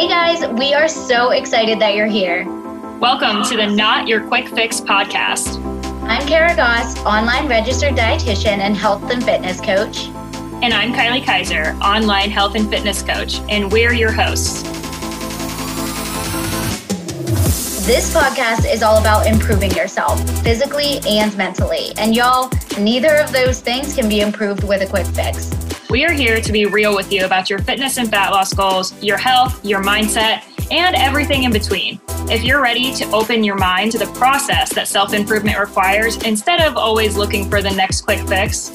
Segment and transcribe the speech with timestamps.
[0.00, 2.46] Hey guys, we are so excited that you're here.
[3.00, 5.62] Welcome to the Not Your Quick Fix podcast.
[6.04, 10.06] I'm Kara Goss, online registered dietitian and health and fitness coach.
[10.62, 14.62] And I'm Kylie Kaiser, online health and fitness coach, and we're your hosts.
[17.84, 21.92] This podcast is all about improving yourself physically and mentally.
[21.98, 25.50] And y'all, neither of those things can be improved with a quick fix.
[25.90, 28.94] We are here to be real with you about your fitness and fat loss goals,
[29.02, 32.00] your health, your mindset, and everything in between.
[32.30, 36.60] If you're ready to open your mind to the process that self improvement requires instead
[36.60, 38.68] of always looking for the next quick fix,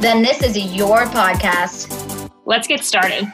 [0.00, 2.30] then this is your podcast.
[2.46, 3.30] Let's get started.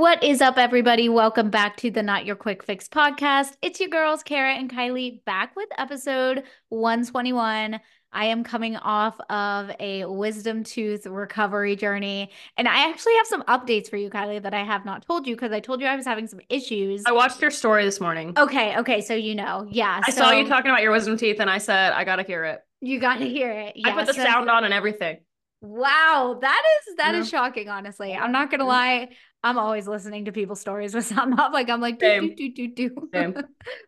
[0.00, 1.08] What is up, everybody?
[1.08, 3.56] Welcome back to the Not Your Quick Fix podcast.
[3.60, 7.78] It's your girls, Kara and Kylie, back with episode 121.
[8.12, 12.30] I am coming off of a wisdom tooth recovery journey.
[12.56, 15.36] And I actually have some updates for you, Kylie, that I have not told you
[15.36, 17.04] because I told you I was having some issues.
[17.06, 18.32] I watched your story this morning.
[18.36, 18.76] Okay.
[18.78, 19.00] Okay.
[19.00, 20.00] So, you know, yeah.
[20.04, 22.22] I so saw you talking about your wisdom teeth and I said, I got to
[22.22, 22.60] hear it.
[22.80, 23.74] You got to hear it.
[23.76, 25.18] Yeah, I put the so, sound on and everything.
[25.62, 27.20] Wow, that is that yeah.
[27.20, 27.68] is shocking.
[27.68, 29.10] Honestly, I'm not gonna lie.
[29.42, 31.52] I'm always listening to people's stories with sound off.
[31.52, 33.34] Like I'm like do do do do do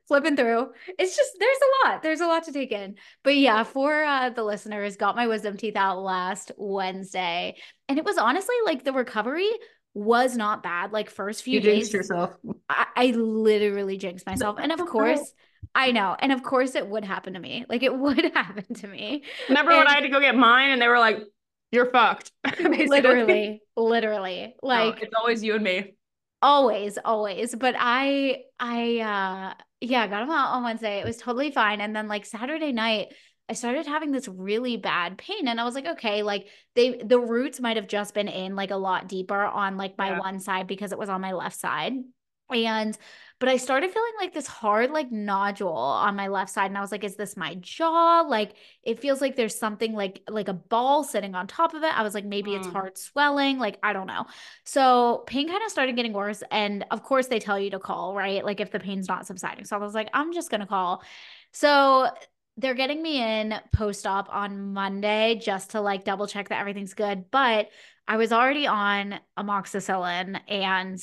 [0.09, 0.69] flipping through.
[0.99, 2.03] It's just there's a lot.
[2.03, 2.97] There's a lot to take in.
[3.23, 7.57] But yeah, for uh, the listeners, got my wisdom teeth out last Wednesday,
[7.89, 9.51] and it was honestly like the recovery
[9.95, 10.93] was not bad.
[10.93, 12.35] Like first few you days, yourself.
[12.69, 15.33] I, I literally jinxed myself, and of course.
[15.75, 16.17] I know.
[16.19, 17.65] And of course it would happen to me.
[17.69, 19.23] Like it would happen to me.
[19.49, 21.19] Remember and, when I had to go get mine and they were like,
[21.73, 22.31] you're fucked.
[22.61, 24.55] literally, literally.
[24.63, 25.95] Like no, it's always you and me.
[26.41, 27.55] Always, always.
[27.55, 31.01] But I I uh yeah, got them out on Wednesday.
[31.01, 31.81] It was totally fine.
[31.81, 33.09] And then like Saturday night,
[33.49, 37.19] I started having this really bad pain and I was like, okay, like they the
[37.19, 40.19] roots might have just been in like a lot deeper on like my yeah.
[40.19, 41.95] one side because it was on my left side.
[42.51, 42.99] And
[43.43, 46.67] but I started feeling like this hard, like nodule on my left side.
[46.67, 48.21] And I was like, is this my jaw?
[48.21, 48.55] Like
[48.85, 51.93] it feels like there's something like like a ball sitting on top of it.
[51.93, 52.59] I was like, maybe mm.
[52.59, 53.59] it's hard swelling.
[53.59, 54.27] Like, I don't know.
[54.63, 56.45] So pain kind of started getting worse.
[56.53, 58.45] And of course, they tell you to call, right?
[58.45, 59.65] Like if the pain's not subsiding.
[59.65, 61.03] So I was like, I'm just gonna call.
[61.51, 62.11] So
[62.59, 66.95] they're getting me in post op on Monday just to like double check that everything's
[66.95, 67.25] good.
[67.33, 67.71] But
[68.07, 71.03] I was already on amoxicillin and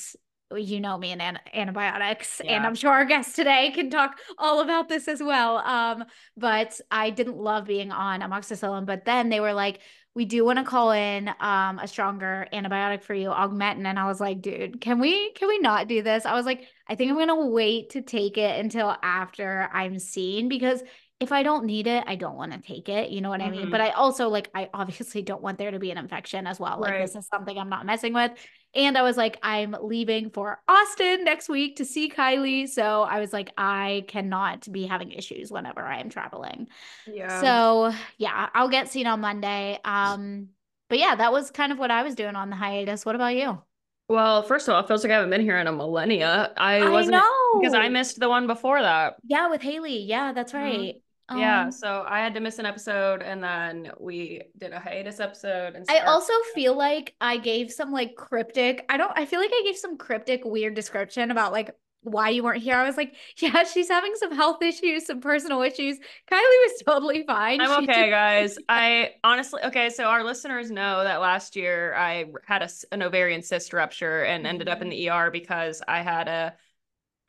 [0.58, 2.54] you know me and an- antibiotics yeah.
[2.54, 6.04] and i'm sure our guest today can talk all about this as well um
[6.38, 9.80] but i didn't love being on amoxicillin but then they were like
[10.16, 14.06] we do want to call in um a stronger antibiotic for you augmentin and i
[14.06, 17.12] was like dude can we can we not do this i was like i think
[17.12, 20.82] i'm gonna wait to take it until after i'm seen because
[21.20, 23.10] if I don't need it, I don't want to take it.
[23.10, 23.54] You know what mm-hmm.
[23.54, 23.70] I mean?
[23.70, 23.90] But mm-hmm.
[23.90, 26.80] I also like, I obviously don't want there to be an infection as well.
[26.80, 27.02] Like, right.
[27.02, 28.32] this is something I'm not messing with.
[28.76, 32.70] And I was like, I'm leaving for Austin next week to see Kylie.
[32.70, 36.68] So I was like, I cannot be having issues whenever I am traveling.
[37.08, 37.42] Yeah.
[37.42, 39.80] So yeah, I'll get seen on Monday.
[39.84, 40.50] Um,
[40.88, 43.06] but yeah, that was kind of what I was doing on the hiatus.
[43.06, 43.62] What about you?
[44.08, 46.52] Well, first of all, it feels like I haven't been here in a millennia.
[46.58, 47.60] I, I wasn't know.
[47.60, 49.18] because I missed the one before that.
[49.24, 50.00] Yeah, with Haley.
[50.00, 50.64] Yeah, that's mm-hmm.
[50.64, 50.80] right.
[50.80, 50.98] Mm-hmm.
[51.30, 55.20] Um, yeah, so I had to miss an episode and then we did a hiatus
[55.20, 59.40] episode and I also feel like I gave some like cryptic I don't I feel
[59.40, 62.76] like I gave some cryptic weird description about like why you weren't here.
[62.76, 65.98] I was like, yeah, she's having some health issues, some personal issues.
[66.32, 67.62] Kylie was totally fine.
[67.62, 68.58] I'm she okay, did- guys.
[68.68, 73.42] I honestly, okay, so our listeners know that last year I had a, an ovarian
[73.42, 74.98] cyst rupture and ended up in mm-hmm.
[74.98, 76.56] the ER because I had a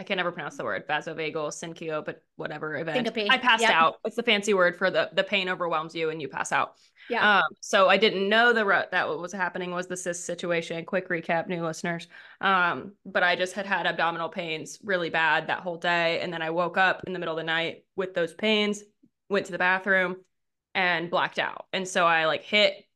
[0.00, 3.06] I can never pronounce the word vasovagal syncope, but whatever event.
[3.06, 3.30] Syncope.
[3.30, 3.72] I passed yep.
[3.72, 3.96] out.
[4.06, 6.76] It's the fancy word for the the pain overwhelms you and you pass out.
[7.10, 7.40] Yeah.
[7.40, 10.82] Um, so I didn't know the that what was happening was the cyst situation.
[10.86, 12.08] Quick recap, new listeners.
[12.40, 16.40] Um, but I just had had abdominal pains really bad that whole day, and then
[16.40, 18.82] I woke up in the middle of the night with those pains,
[19.28, 20.16] went to the bathroom,
[20.74, 21.66] and blacked out.
[21.74, 22.86] And so I like hit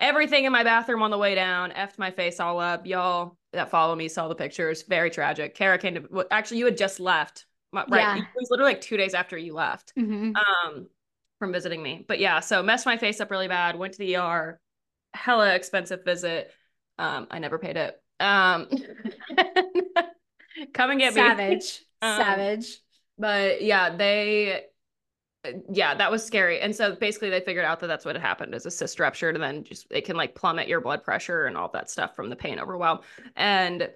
[0.00, 3.70] everything in my bathroom on the way down, effed my face all up, y'all that
[3.70, 4.82] follow me saw the pictures.
[4.82, 5.54] Very tragic.
[5.54, 7.46] Kara came to well, actually you had just left.
[7.72, 7.86] Right.
[7.90, 8.16] Yeah.
[8.16, 10.32] It was literally like two days after you left mm-hmm.
[10.36, 10.88] um
[11.38, 12.04] from visiting me.
[12.06, 14.60] But yeah, so messed my face up really bad, went to the ER,
[15.14, 16.50] hella expensive visit.
[16.98, 18.00] Um, I never paid it.
[18.20, 18.68] Um
[20.74, 21.48] come and get Savage.
[21.48, 21.60] me.
[21.60, 21.84] Savage.
[22.00, 22.78] Um, Savage.
[23.18, 24.66] But yeah, they
[25.70, 26.60] yeah, that was scary.
[26.60, 29.34] And so basically they figured out that that's what had happened is a cyst ruptured
[29.34, 32.28] and then just it can like plummet your blood pressure and all that stuff from
[32.28, 33.00] the pain overwhelm.
[33.36, 33.88] And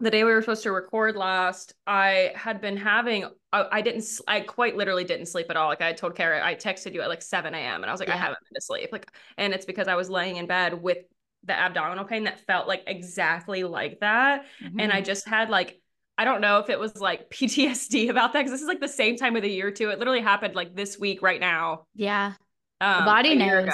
[0.00, 4.04] the day we were supposed to record last, I had been having, I, I, didn't,
[4.26, 5.68] I quite literally didn't sleep at all.
[5.68, 7.82] Like I told Kara, I texted you at like 7 a.m.
[7.82, 8.14] and I was like, yeah.
[8.14, 8.90] I haven't been to sleep.
[8.92, 10.98] Like, and it's because I was laying in bed with
[11.44, 14.44] the abdominal pain that felt like exactly like that.
[14.62, 14.80] Mm-hmm.
[14.80, 15.81] And I just had like,
[16.22, 18.86] I don't know if it was like PTSD about that because this is like the
[18.86, 19.90] same time of the year too.
[19.90, 21.86] It literally happened like this week right now.
[21.96, 22.34] yeah.
[22.80, 23.72] Um, body knows.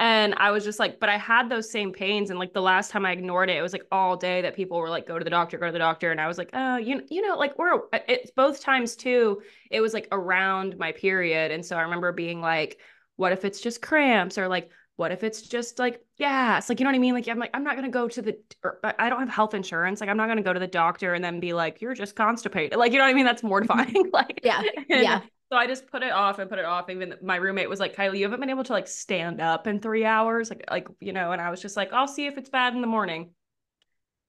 [0.00, 2.30] And I was just like, but I had those same pains.
[2.30, 4.78] And like the last time I ignored it, it was like all day that people
[4.78, 6.10] were like, go to the doctor, go to the doctor.
[6.10, 7.78] And I was like, oh, you, you know, like we're,
[8.08, 9.42] it's both times too.
[9.70, 11.50] It was like around my period.
[11.50, 12.78] And so I remember being like,
[13.16, 14.70] what if it's just cramps or like,
[15.02, 16.68] what if it's just like gas?
[16.68, 17.12] Like, you know what I mean?
[17.12, 19.52] Like, I'm like, I'm not going to go to the, or, I don't have health
[19.52, 20.00] insurance.
[20.00, 22.14] Like, I'm not going to go to the doctor and then be like, you're just
[22.14, 22.78] constipated.
[22.78, 23.24] Like, you know what I mean?
[23.24, 24.10] That's mortifying.
[24.12, 24.62] like, Yeah.
[24.88, 25.22] Yeah.
[25.50, 26.88] So I just put it off and put it off.
[26.88, 29.80] Even my roommate was like, Kylie, you haven't been able to like stand up in
[29.80, 30.50] three hours.
[30.50, 32.80] Like, like, you know, and I was just like, I'll see if it's bad in
[32.80, 33.30] the morning.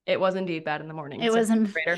[0.06, 1.22] It was indeed bad in the morning.
[1.22, 1.74] It So wasn't.
[1.74, 1.98] greater.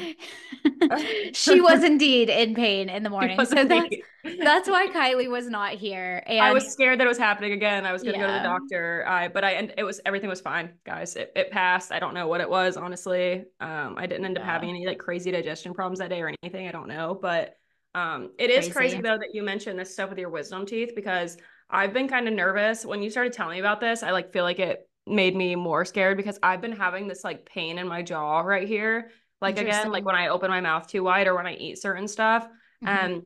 [1.34, 3.46] she was indeed in pain in the morning.
[3.46, 3.96] So that's
[4.42, 6.24] that's why Kylie was not here.
[6.28, 7.86] And I was scared that it was happening again.
[7.86, 9.04] I was gonna go to the doctor.
[9.08, 11.16] I but I and it was everything was fine, guys.
[11.16, 11.92] It, it passed.
[11.92, 13.46] I don't know what it was, honestly.
[13.60, 14.52] Um, I didn't end up Yeah.
[14.52, 16.68] having any like crazy digestion problems that day or anything.
[16.68, 17.56] I don't know, but
[17.96, 18.72] um, it is Crazy.
[18.72, 21.38] crazy though that you mentioned this stuff with your wisdom teeth because
[21.70, 24.04] I've been kind of nervous when you started telling me about this.
[24.04, 27.46] I like feel like it made me more scared because I've been having this like
[27.46, 29.12] pain in my jaw right here.
[29.42, 32.08] Like again, like when I open my mouth too wide or when I eat certain
[32.08, 32.48] stuff.
[32.84, 32.88] Mhm.
[32.88, 33.26] And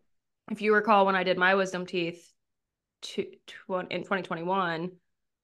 [0.52, 2.32] if you recall when I did my wisdom teeth
[3.02, 4.92] to, to in 2021,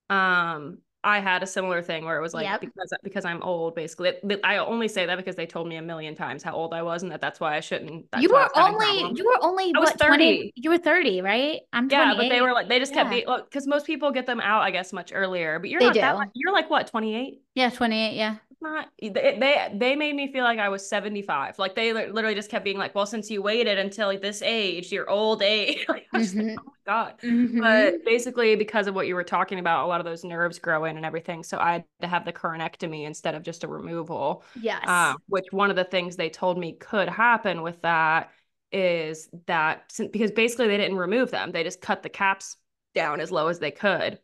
[0.10, 2.62] um, I had a similar thing where it was like Yep.
[2.62, 4.14] because because I'm old, basically.
[4.44, 7.04] I only say that because they told me a million times how old I was
[7.04, 8.10] and that that's why I shouldn't.
[8.12, 10.54] That's you were only you were only I was what 20 30.
[10.56, 13.24] you were 30 right i'm yeah, but they were like they just kept Yeah.
[13.26, 15.60] being because most people get them out, I guess, much earlier.
[15.60, 16.32] But you're They not that do.
[16.34, 20.60] you're like what 28 yeah 28 yeah not they, they they made me feel like
[20.60, 21.60] I was 75.
[21.60, 25.10] Like they literally just kept being like, well, since you waited until this age, your
[25.10, 25.86] old age.
[25.90, 26.50] like, mm-hmm.
[26.50, 27.16] like, oh my god.
[27.22, 27.62] Mhm.
[27.62, 30.86] But basically, because of what you were talking about, a lot of those nerves grow
[30.86, 31.44] in and everything.
[31.44, 34.44] So I had to have the coronectomy instead of just a removal.
[34.56, 38.32] yes Um, which one of the things they told me could happen with that
[38.72, 42.58] is that because basically they didn't remove them, they just cut the caps
[42.94, 44.20] down as low as they could.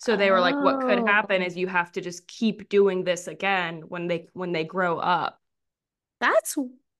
[0.00, 1.06] So they were like, what could oh.
[1.06, 1.46] happen Oh.
[1.46, 5.38] is you have to just keep doing this again when they when they grow up.
[6.20, 6.56] that's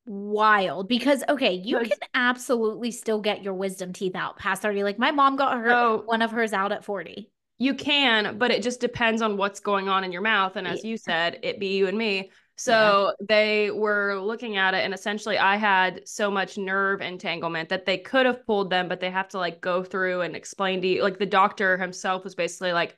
[0.06, 4.98] wild because okay you can absolutely still get your wisdom teeth out past 30 like
[4.98, 7.30] my mom got her So one of hers out at 40
[7.60, 10.56] you can, but it just depends on what's going on in your mouth.
[10.56, 12.30] And as you said, it be you and me.
[12.62, 17.86] So they were looking at it, and essentially, I had so much nerve entanglement that
[17.86, 20.86] they could have pulled them, but they have to like go through and explain to
[20.88, 21.02] you.
[21.02, 22.96] Like the doctor himself was basically like,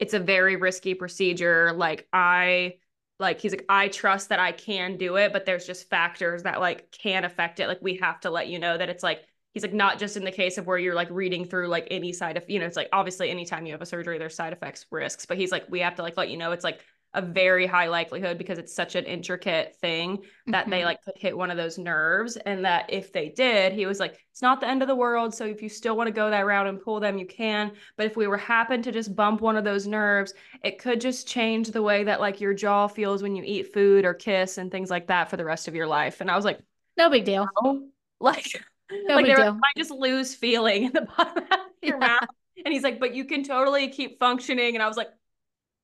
[0.00, 1.72] it's a very risky procedure.
[1.72, 2.74] Like, I,
[3.20, 6.60] like, he's like, I trust that I can do it, but there's just factors that
[6.60, 7.68] like can affect it.
[7.68, 9.22] Like, we have to let you know that it's like,
[9.52, 12.12] he's like, not just in the case of where you're like reading through like any
[12.12, 14.84] side of, you know, it's like obviously anytime you have a surgery, there's side effects,
[14.90, 16.80] risks, but he's like, we have to like let you know it's like,
[17.14, 20.18] a very high likelihood because it's such an intricate thing
[20.50, 20.84] that they Mhm.
[20.84, 24.18] like could hit one of those nerves and that if they did he was like
[24.30, 26.44] it's not the end of the world so if you still want to go that
[26.46, 29.56] route and pull them you can but if we were happen to just bump one
[29.56, 33.36] of those nerves it could just change the way that like your jaw feels when
[33.36, 36.20] you eat food or kiss and things like that for the rest of your life
[36.20, 36.58] and i was like
[36.96, 37.88] no big deal oh
[38.20, 39.46] like No like big deal.
[39.46, 42.06] like, might just lose feeling in the bottom of your Yeah.
[42.08, 42.28] mouth
[42.64, 45.10] and he's like but you can totally keep functioning and i was like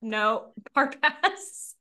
[0.03, 1.75] no hard pass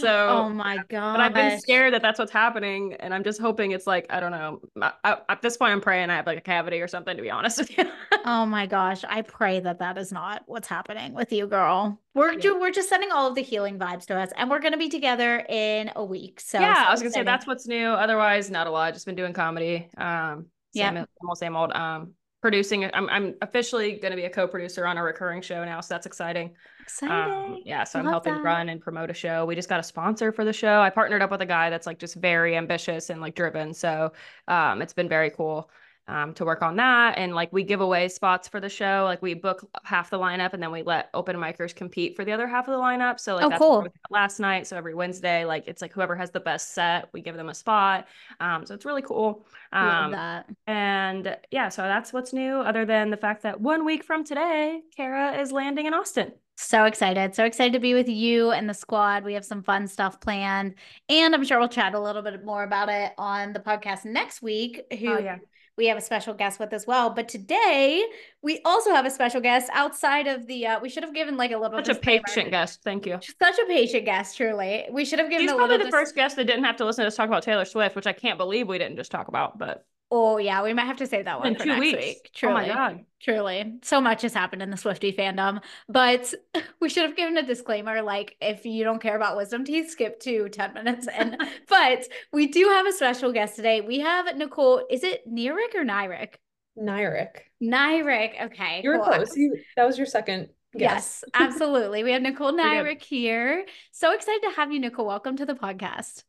[0.00, 3.40] so oh my god but I've been scared that that's what's happening, and I'm just
[3.40, 4.60] hoping it's like I don't know.
[4.82, 7.16] I, I- at this point, I'm praying I have like a cavity or something.
[7.16, 7.84] To be honest with you,
[8.24, 12.00] Oh my gosh, I pray that that is not what's happening with you, girl.
[12.12, 12.58] We're Yeah.
[12.58, 15.46] we're just sending all of the healing vibes to us, and we're gonna be together
[15.48, 16.40] in a week.
[16.40, 17.86] So yeah, so I was gonna say that's what's new.
[17.90, 18.94] Otherwise, not a lot.
[18.94, 19.88] Just been doing comedy.
[19.96, 20.90] Um, Yeah.
[20.90, 21.70] same old, same old.
[21.72, 22.84] Um, producing.
[22.94, 26.54] I'm I'm officially gonna be a co-producer on a recurring show now, so that's exciting.
[26.80, 27.14] exciting.
[27.14, 28.42] Um, yeah, so I I'm helping that.
[28.42, 29.44] run and promote a show.
[29.44, 30.80] We just got a sponsor for the show.
[30.80, 33.74] I partnered up with a guy that's like just very ambitious and like driven.
[33.74, 34.12] So
[34.46, 35.70] um, it's been very cool
[36.08, 37.18] um, to work on that.
[37.18, 39.02] And like we give away spots for the show.
[39.04, 42.32] Like we book half the lineup and then we let open micers compete for the
[42.32, 43.20] other half of the lineup.
[43.20, 43.92] So like Oh, that's what cool.
[44.10, 44.66] last night.
[44.66, 47.54] So every Wednesday, like it's like whoever has the best set, we give them a
[47.54, 48.08] spot.
[48.40, 49.46] Um, so it's really cool.
[49.72, 50.46] Love Um, that.
[50.66, 54.80] and yeah, so that's what's new, other than the fact that one week from today,
[54.96, 56.32] Kara is landing in Austin.
[56.56, 57.36] So excited.
[57.36, 59.22] So excited to be with you and the squad.
[59.24, 60.74] We have some fun stuff planned.
[61.08, 64.42] And I'm sure we'll chat a little bit more about it on the podcast next
[64.42, 64.82] week.
[64.98, 65.36] Who Oh, yeah.
[65.78, 67.08] We have a special guest with as well.
[67.08, 68.04] But today
[68.42, 71.52] we also have a special guest outside of the uh we should have given like
[71.52, 72.80] a little Such a patient guest.
[72.82, 73.18] Thank you.
[73.40, 74.86] Such a patient guest, truly.
[74.90, 76.84] We should have given She's a probably the dis- first guest that didn't have to
[76.84, 79.28] listen to us talk about Taylor Swift, which I can't believe we didn't just talk
[79.28, 79.56] about.
[79.56, 81.98] But Oh yeah, we might have to save that one In for two next weeks.
[81.98, 82.30] week.
[82.44, 82.74] Oh my Truly.
[82.74, 83.04] God.
[83.20, 83.74] Truly.
[83.82, 85.60] So much has happened in the Swiftie fandom.
[85.88, 86.32] But
[86.80, 90.18] we should have given a disclaimer like if you don't care about wisdom teeth, skip
[90.20, 91.08] to 10 minutes.
[91.08, 91.36] And
[91.68, 93.82] but we do have a special guest today.
[93.82, 94.86] We have Nicole.
[94.90, 96.34] Is it Nerick or Nyerick?
[96.78, 97.40] Nyerick.
[97.62, 98.44] Nyerick.
[98.46, 98.80] Okay.
[98.82, 99.06] You were cool.
[99.06, 99.36] close.
[99.36, 101.22] You, that was your second guess.
[101.22, 102.02] Yes, absolutely.
[102.04, 102.60] We have Nicole good.
[102.60, 103.66] Nyerick here.
[103.92, 105.06] So excited to have you, Nicole.
[105.06, 106.22] Welcome to the podcast.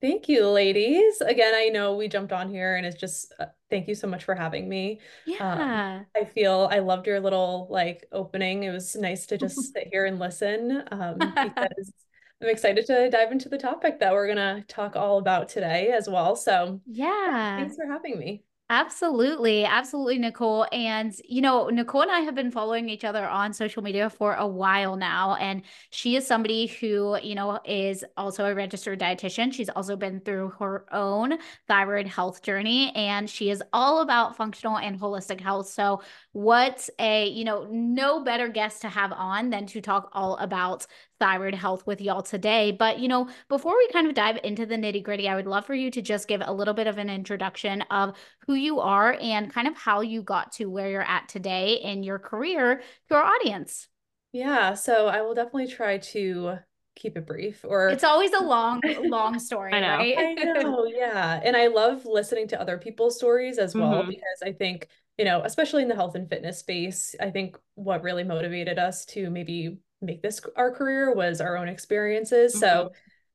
[0.00, 1.20] Thank you, ladies.
[1.20, 4.24] Again, I know we jumped on here and it's just uh, thank you so much
[4.24, 5.00] for having me.
[5.26, 6.02] Yeah.
[6.16, 8.62] I feel I loved your little like opening.
[8.62, 11.92] It was nice to just sit here and listen um, because
[12.40, 15.88] I'm excited to dive into the topic that we're going to talk all about today
[15.88, 16.36] as well.
[16.36, 17.56] So, yeah.
[17.56, 18.44] thanks for having me.
[18.70, 19.64] Absolutely.
[19.64, 20.66] Absolutely, Nicole.
[20.72, 24.34] And, you know, Nicole and I have been following each other on social media for
[24.34, 25.36] a while now.
[25.36, 29.54] And she is somebody who, you know, is also a registered dietitian.
[29.54, 34.76] She's also been through her own thyroid health journey and she is all about functional
[34.76, 35.68] and holistic health.
[35.70, 40.36] So, what a, you know, no better guest to have on than to talk all
[40.36, 40.86] about
[41.20, 42.70] thyroid health with y'all today.
[42.72, 45.66] But, you know, before we kind of dive into the nitty gritty, I would love
[45.66, 49.16] for you to just give a little bit of an introduction of who you are
[49.20, 53.14] and kind of how you got to where you're at today in your career to
[53.14, 53.88] our audience.
[54.32, 56.58] Yeah, so I will definitely try to
[56.94, 59.98] keep it brief or It's always a long, long story, I know.
[59.98, 60.16] right?
[60.18, 61.40] I know, yeah.
[61.42, 64.08] And I love listening to other people's stories as well Mhm.
[64.08, 68.02] because I think, you know, especially in the health and fitness space, I think what
[68.02, 72.58] really motivated us to maybe make this our career was our own experiences.
[72.58, 72.90] So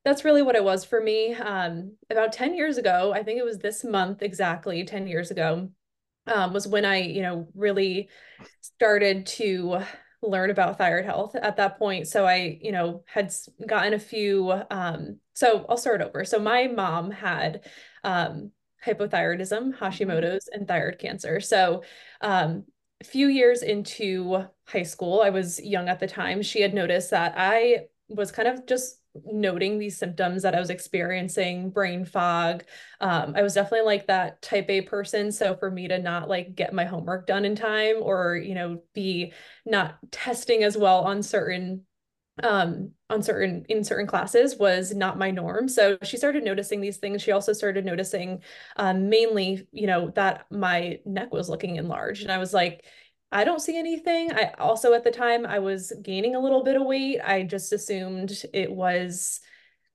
[0.05, 1.33] that's really what it was for me.
[1.33, 5.69] Um, about 10 years ago, I think it was this month exactly 10 years ago,
[6.27, 8.09] um, was when I, you know, really
[8.61, 9.79] started to
[10.21, 12.07] learn about thyroid health at that point.
[12.07, 13.33] So I, you know, had
[13.65, 16.25] gotten a few, um, so I'll start over.
[16.25, 17.65] So my mom had
[18.03, 18.51] um,
[18.85, 21.39] hypothyroidism, Hashimoto's, and thyroid cancer.
[21.39, 21.83] So
[22.21, 22.65] um,
[23.01, 27.11] a few years into high school, I was young at the time, she had noticed
[27.11, 32.63] that I was kind of just noting these symptoms that I was experiencing, brain fog.
[32.99, 35.31] Um, I was definitely like that type A person.
[35.31, 38.81] So for me to not like get my homework done in time or, you know,
[38.95, 39.33] be
[39.65, 41.85] not testing as well on certain
[42.41, 46.97] um on certain in certain classes was not my norm so she started noticing these
[46.97, 48.41] things she also started noticing
[48.77, 52.85] um mainly you know that my neck was looking enlarged and i was like
[53.33, 56.75] i don't see anything i also at the time i was gaining a little bit
[56.77, 59.41] of weight i just assumed it was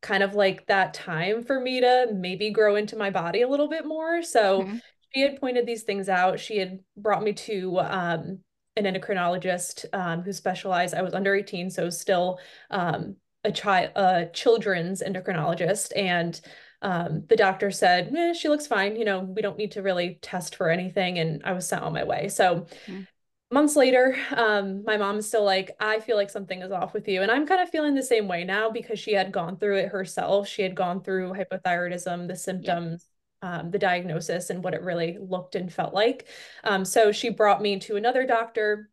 [0.02, 3.68] kind of like that time for me to maybe grow into my body a little
[3.68, 4.80] bit more so Mhm.
[5.14, 8.38] she had pointed these things out she had brought me to um
[8.76, 10.94] an endocrinologist um, who specialized.
[10.94, 12.38] I was under 18, so still
[12.70, 16.40] um, a child, a children's endocrinologist, and
[16.80, 18.94] um, the doctor said, eh, "She looks fine.
[18.94, 21.92] You know, we don't need to really test for anything." And I was sent on
[21.92, 22.28] my way.
[22.28, 22.66] So.
[22.88, 23.06] Mhm.
[23.50, 27.22] Months later, um, my mom's still like, I feel like something is off with you.
[27.22, 29.88] And I'm kind of feeling the same way now because she had gone through it
[29.88, 30.46] herself.
[30.46, 33.06] She had gone through hypothyroidism, the symptoms,
[33.40, 36.28] um, the diagnosis and what it really looked and felt like.
[36.62, 38.90] Um, so she brought me to another doctor.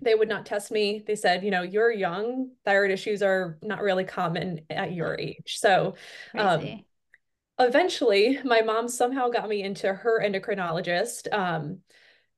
[0.00, 1.02] They would not test me.
[1.06, 5.58] They said, you know, you're young, thyroid issues are not really common at your age.
[5.58, 5.96] So
[6.34, 6.60] um,
[7.58, 11.30] eventually, my mom somehow got me into her endocrinologist.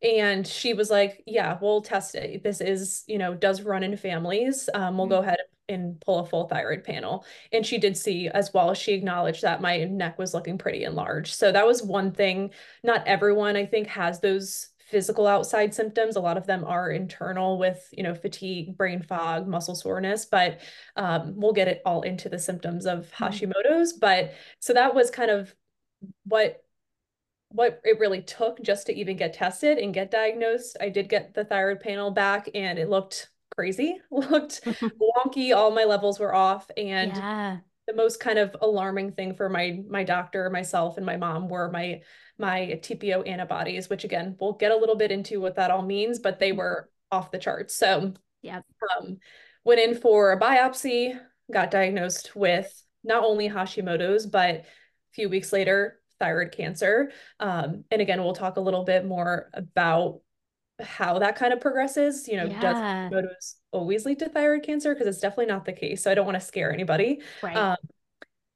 [0.03, 2.43] And she was like, yeah, we'll test it.
[2.43, 4.69] This is, you know, does run in families.
[4.73, 5.39] Um, we'll go ahead
[5.69, 7.25] and pull a full thyroid panel.
[7.53, 11.35] And she did see as well, she acknowledged that my neck was looking pretty enlarged.
[11.35, 12.51] So that was one thing.
[12.83, 16.17] Not everyone, I think, has those physical outside symptoms.
[16.17, 20.61] A lot of them are internal with, you know, fatigue, brain fog, muscle soreness, but
[20.97, 23.93] um, we'll get it all into the symptoms of Hashimoto's.
[23.93, 25.55] But so that was kind of
[26.25, 26.65] what
[27.51, 30.77] what it really took just to even get tested and get diagnosed.
[30.81, 35.55] I did get the thyroid panel back and it looked crazy, looked wonky.
[35.55, 36.71] All my levels were off.
[36.77, 37.59] And yeah.
[37.87, 41.71] the most kind of alarming thing for my my doctor, myself, and my mom were
[41.71, 42.03] my
[42.39, 46.21] my TPO antibodies, which again, we'll get a little bit into what that all means,
[46.21, 47.75] but they were off the charts.
[47.75, 48.61] So yeah.
[48.99, 49.19] um,
[49.65, 51.19] went in for a biopsy,
[51.53, 54.65] got diagnosed with not only Hashimoto's, but a
[55.13, 57.11] few weeks later, thyroid cancer.
[57.41, 60.21] Um, and again, we'll talk a little bit more about
[60.79, 62.29] how that kind of progresses.
[62.29, 63.09] You know, does Yeah.
[63.11, 64.95] Hashimoto's always lead to thyroid cancer?
[64.95, 66.03] Because it's definitely not the case.
[66.03, 67.23] So I don't want to scare anybody.
[67.43, 67.57] Right.
[67.57, 67.77] Um,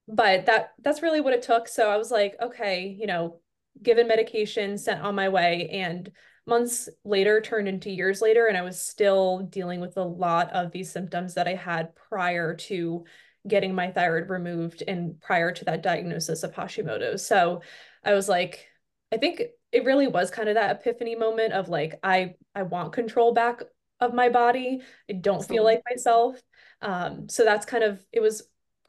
[0.06, 1.66] but that that's really what it took.
[1.66, 3.40] So I was like, okay, you know,
[3.82, 6.10] given medication, sent on my way, and
[6.46, 10.72] months later turned into years later, and I was still dealing with a lot of
[10.72, 13.04] these symptoms that I had prior to
[13.46, 17.26] getting my thyroid removed and prior to that diagnosis of Hashimoto's.
[17.26, 17.62] So
[18.04, 18.66] I was like,
[19.12, 22.92] I think it really was kind of that epiphany moment of like I I want
[22.92, 23.62] control back
[24.00, 24.80] of my body.
[25.08, 26.40] I don't feel like myself.
[26.80, 28.42] Um, so that's kind of it was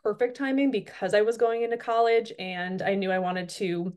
[0.03, 3.93] perfect timing because I was going into college and I knew I wanted to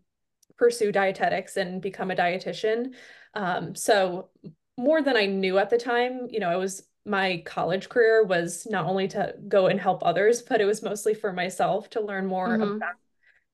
[0.57, 2.95] pursue dietetics and become a dietitian.
[3.35, 4.31] Um, so
[4.77, 8.67] more than I knew at the time, you know, I was my college career was
[8.69, 12.27] not only to go and help others, but it was mostly for myself to learn
[12.27, 12.77] more mm-hmm.
[12.77, 12.95] about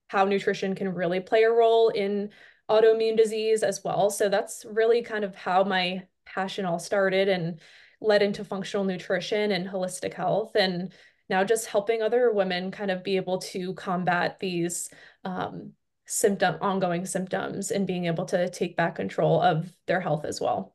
[0.09, 2.31] how nutrition can really play a role in
[2.71, 4.11] autoimmune disease as well.
[4.11, 7.61] So that's really kind of how my passion all started and
[8.01, 10.55] led into functional nutrition and holistic health.
[10.55, 10.93] And
[11.29, 14.91] now just helping other women kind of be able to combat these
[15.25, 15.73] um,
[16.07, 20.75] symptom ongoing symptoms and being able to take back control of their health as well.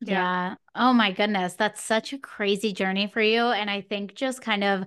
[0.00, 0.50] Yeah.
[0.50, 0.54] yeah.
[0.74, 1.54] Oh my goodness.
[1.54, 3.46] That's such a crazy journey for you.
[3.46, 4.84] And I think just kind of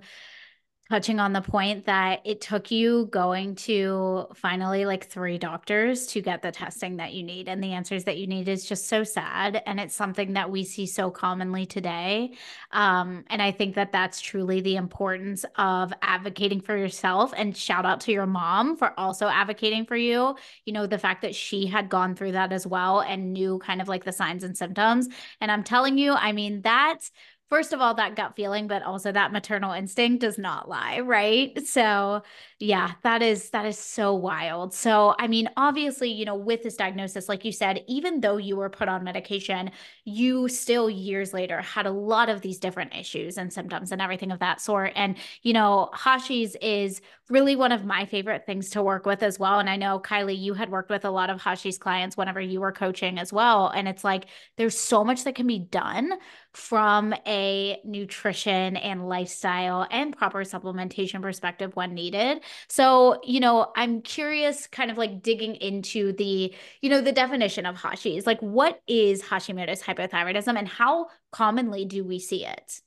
[0.90, 6.20] touching on the point that it took you going to finally like three doctors to
[6.20, 9.04] get the testing that you need and the answers that you need is just so
[9.04, 12.32] sad and it's something that we see so commonly today.
[12.72, 17.86] Um, and i think that that's truly the importance of advocating for yourself and shout
[17.86, 20.34] out to your mom for also advocating for you.
[20.64, 23.80] You know the fact that she had gone through that as well and knew kind
[23.80, 25.08] of like the signs and symptoms.
[25.40, 27.12] And i'm telling you i mean that's
[27.50, 31.66] first of all that gut feeling but also that maternal instinct does not lie right?
[31.66, 32.22] So
[32.58, 34.72] yeah that is that is so wild.
[34.72, 38.56] So i mean obviously you know with this diagnosis like you said even though you
[38.56, 39.70] were put on medication
[40.04, 44.30] you still years later had a lot of these different issues and symptoms and everything
[44.30, 44.92] of that sort.
[44.94, 49.38] And you know hashi's is really one of my favorite things to work with as
[49.38, 49.58] well.
[49.58, 52.60] And i know kylie you had worked with a lot of hashi's clients whenever you
[52.60, 53.68] were coaching as well.
[53.68, 54.26] And it's like
[54.56, 56.12] there's so much that can be done
[56.52, 62.40] from a nutrition and lifestyle and proper supplementation perspective when needed.
[62.68, 67.66] So, you know, I'm curious kind of like digging into the, you know, the definition
[67.66, 68.26] of Hashis.
[68.26, 72.80] Like what is Hashimoto's hypothyroidism and how commonly do we see it?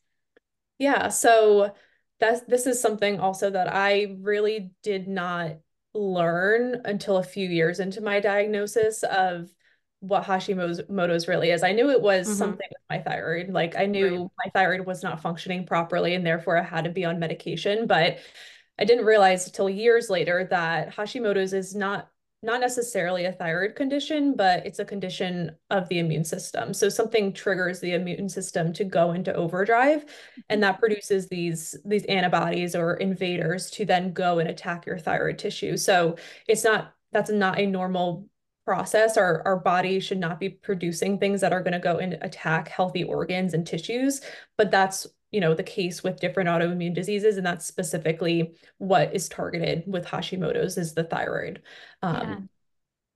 [0.77, 1.73] Yeah, so
[2.19, 5.57] that's this is something also that I really did not
[5.93, 9.49] learn until a few years into my diagnosis of
[10.03, 11.63] what Hashimoto's really is.
[11.63, 12.37] I knew it was mm-hmm.
[12.37, 13.49] something with my thyroid.
[13.49, 14.29] Like I knew right.
[14.45, 18.17] my thyroid was not functioning properly and therefore I had to be on medication, but
[18.77, 22.09] I didn't realize until years later that Hashimoto's is not
[22.41, 26.73] not necessarily a thyroid condition, but it's a condition of the immune system.
[26.73, 30.03] So something triggers the immune system to go into overdrive
[30.49, 35.39] and that produces these these antibodies or invaders to then go and attack your thyroid
[35.39, 35.77] tissue.
[35.77, 38.27] So it's not that's not a normal
[38.65, 42.17] process our our body should not be producing things that are going to go and
[42.21, 44.21] attack healthy organs and tissues.
[44.57, 49.27] But that's you know the case with different autoimmune diseases and that's specifically what is
[49.27, 51.61] targeted with hashimoto's is the thyroid.
[52.01, 52.37] Um, yeah.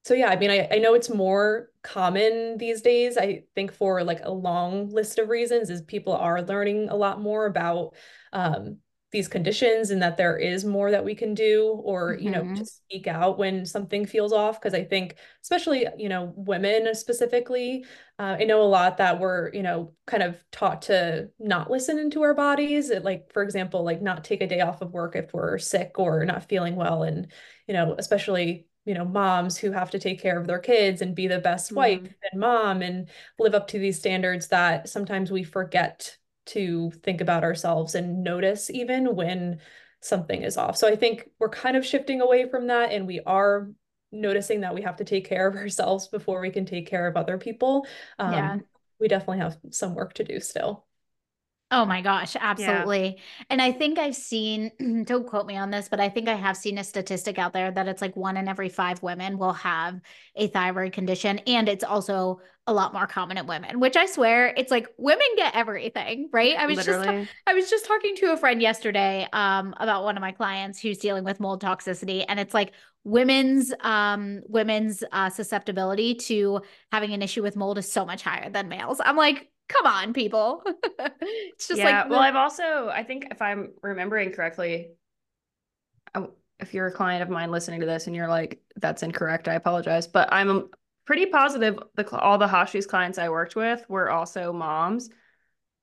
[0.04, 3.18] so yeah i mean I, I know it's more common these days.
[3.18, 7.22] I think for like a long list of reasons is people are learning a lot
[7.22, 7.96] more about
[8.34, 8.78] um,
[9.12, 12.26] these conditions and that there is more that we can do or mm-hmm.
[12.26, 12.64] you know to mm-hmm.
[12.64, 17.86] speak out when something feels off because i think especially you know women specifically
[18.20, 21.98] uh, i know a lot that we're you know kind of taught to not listen
[21.98, 25.16] into our bodies it, like for example like not take a day off of work
[25.16, 27.32] if we're sick or not feeling well and
[27.66, 31.16] you know especially you know moms who have to take care of their kids and
[31.16, 31.78] be the best mm-hmm.
[31.78, 33.08] wife and mom and
[33.40, 36.18] live up to these standards that sometimes we forget
[36.48, 39.60] to think about ourselves and notice even when
[40.02, 40.78] something is off.
[40.78, 43.70] So I think we're kind of shifting away from that and we are
[44.12, 47.18] noticing that we have to take care of ourselves before we can take care of
[47.18, 47.86] other people.
[48.20, 48.58] Um, yeah.
[49.00, 50.87] We definitely have some work to do still.
[51.70, 53.16] Oh my gosh, absolutely.
[53.18, 53.46] Yeah.
[53.50, 54.72] And I think I've seen,
[55.06, 57.72] don't quote me on this, but I think I have seen a statistic out there
[57.72, 60.00] that it's like one in every five women will have
[60.36, 61.40] a thyroid condition.
[61.40, 65.28] And it's also a lot more common in women, which I swear it's like women
[65.36, 66.56] get everything, right?
[66.58, 67.24] I was Literally.
[67.24, 70.80] just I was just talking to a friend yesterday um about one of my clients
[70.80, 72.74] who's dealing with mold toxicity and it's like
[73.06, 78.50] women's um women's uh susceptibility to having an issue with mold is so much higher
[78.50, 79.00] than males.
[79.04, 80.64] I'm like come on, people.
[81.00, 84.92] it's just yeah, like well, I've also I think if I'm remembering correctly,
[86.60, 89.56] if you're a client of mine listening to this and you're like that's incorrect, I
[89.56, 90.70] apologize, but I'm
[91.06, 95.10] pretty positive the all the Hashi's clients I worked with were also moms,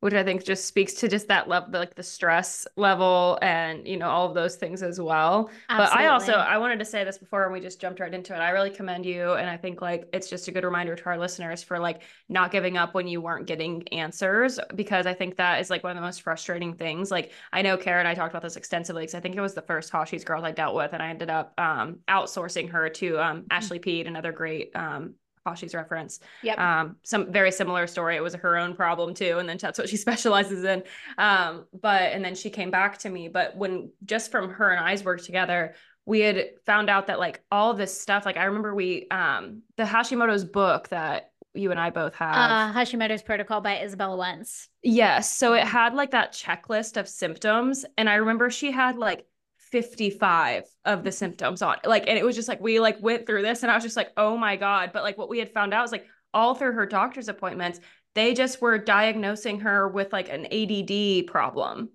[0.05, 3.97] which I think just speaks to just that level, like the stress level and, you
[3.97, 5.49] know, all of those things as well.
[5.71, 5.97] Absolutely.
[5.97, 8.35] But I also, I wanted to say this before and we just jumped right into
[8.35, 8.37] it.
[8.37, 9.33] I really commend you.
[9.33, 12.53] And I think like it's just a good reminder to our listeners for like not
[12.53, 15.97] giving up when you weren't getting answers, because I think that is like one of
[15.97, 17.11] the most frustrating things.
[17.11, 19.55] Like I know Kara and I talked about this extensively because I think it was
[19.55, 23.19] the first Hashi's girls I dealt with and I ended up um, outsourcing her to
[23.21, 23.47] um, mm-hmm.
[23.51, 25.15] Ashley Pede, another great um,
[25.47, 26.21] Hashi's reference.
[26.43, 26.59] Yep.
[26.59, 28.17] Um, some very similar story.
[28.17, 30.83] It was her own problem too, and then that's what she specializes in.
[31.19, 33.29] Um, but and then she came back to me.
[33.29, 35.75] But when just from her and I's work together,
[36.07, 38.27] we had found out that like all this stuff.
[38.27, 42.35] Like I remember we um the Hashimoto's book that you and I both have.
[42.35, 44.69] Uh, Hashimoto's Protocol by Izabella Wentz.
[44.83, 45.31] Yes.
[45.31, 47.85] So it had like that checklist of symptoms.
[47.97, 49.25] And I remember she had like
[49.71, 53.43] 55 of the symptoms on like and it was just like we like went through
[53.43, 54.91] this and I was just like oh my god.
[54.93, 57.81] But like what we had found out was like all through her doctor's appointments
[58.15, 61.91] they just were diagnosing her with like an ADD problem.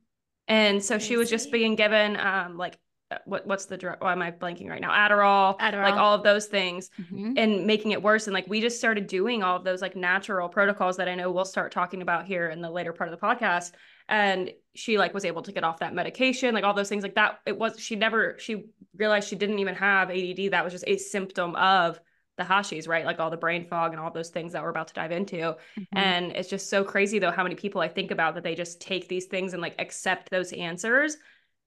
[0.47, 2.77] And so she was just being given um like
[3.11, 4.91] uh, what what's the drug why am I blanking right now?
[4.91, 5.83] Adderall, Adderall.
[5.83, 7.33] like all of those things mm-hmm.
[7.37, 8.27] and making it worse.
[8.27, 11.31] And like we just started doing all of those like natural protocols that I know
[11.31, 13.71] we'll start talking about here in the later part of the podcast
[14.09, 17.15] and she like was able to get off that medication like all those things like
[17.15, 18.65] that it was she never she
[18.97, 21.99] realized she didn't even have ADD that was just a symptom of
[22.37, 24.87] the hashis right like all the brain fog and all those things that we're about
[24.87, 25.83] to dive into mm-hmm.
[25.93, 28.81] and it's just so crazy though how many people i think about that they just
[28.81, 31.17] take these things and like accept those answers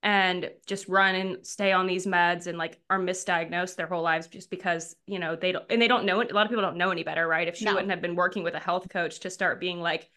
[0.03, 4.27] and just run and stay on these meds and like are misdiagnosed their whole lives
[4.27, 6.63] just because you know they don't and they don't know it a lot of people
[6.63, 7.75] don't know any better right if she no.
[7.75, 10.11] wouldn't have been working with a health coach to start being like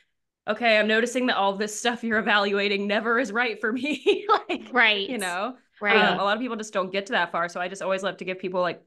[0.47, 4.27] okay, I'm noticing that all this stuff you're evaluating never is right for me.
[4.49, 5.09] like, right.
[5.09, 5.97] You know, right.
[5.97, 7.49] Um, a lot of people just don't get to that far.
[7.49, 8.81] So I just always love to give people like,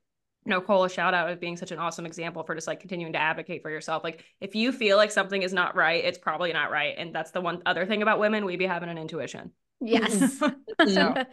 [0.44, 3.18] Nicole a shout out of being such an awesome example for just like continuing to
[3.18, 4.02] advocate for yourself.
[4.02, 6.94] Like if you feel like something is not right, it's probably not right.
[6.96, 9.50] And that's the one other thing about women, we be having an intuition.
[9.80, 10.38] Yes.
[10.38, 10.54] so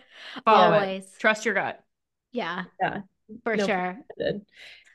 [0.43, 1.03] follow Always.
[1.03, 1.19] it.
[1.19, 1.81] Trust your gut.
[2.33, 2.63] Yeah.
[2.81, 3.01] Yeah.
[3.43, 3.97] For no, sure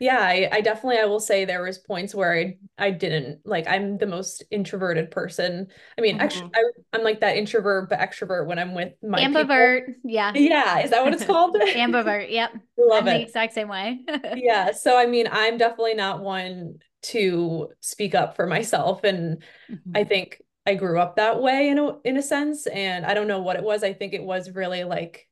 [0.01, 3.69] yeah I, I definitely i will say there was points where i i didn't like
[3.69, 5.69] i'm the most introverted person.
[5.97, 6.25] I mean mm-hmm.
[6.25, 10.01] actually I, am like that introvert but extrovert when i'm with my ambivert people.
[10.05, 10.33] yeah.
[10.35, 11.55] Yeah is that what it's called?
[11.61, 12.51] Ambivert yep.
[12.79, 13.19] Love I'm it.
[13.19, 14.01] the exact same way.
[14.35, 19.93] Yeah so i mean i'm definitely not one to speak up for myself and mm-hmm.
[19.95, 23.29] i think i grew up that way in a in a sense and i don't
[23.29, 23.83] know what it was.
[23.85, 25.29] I think it was really like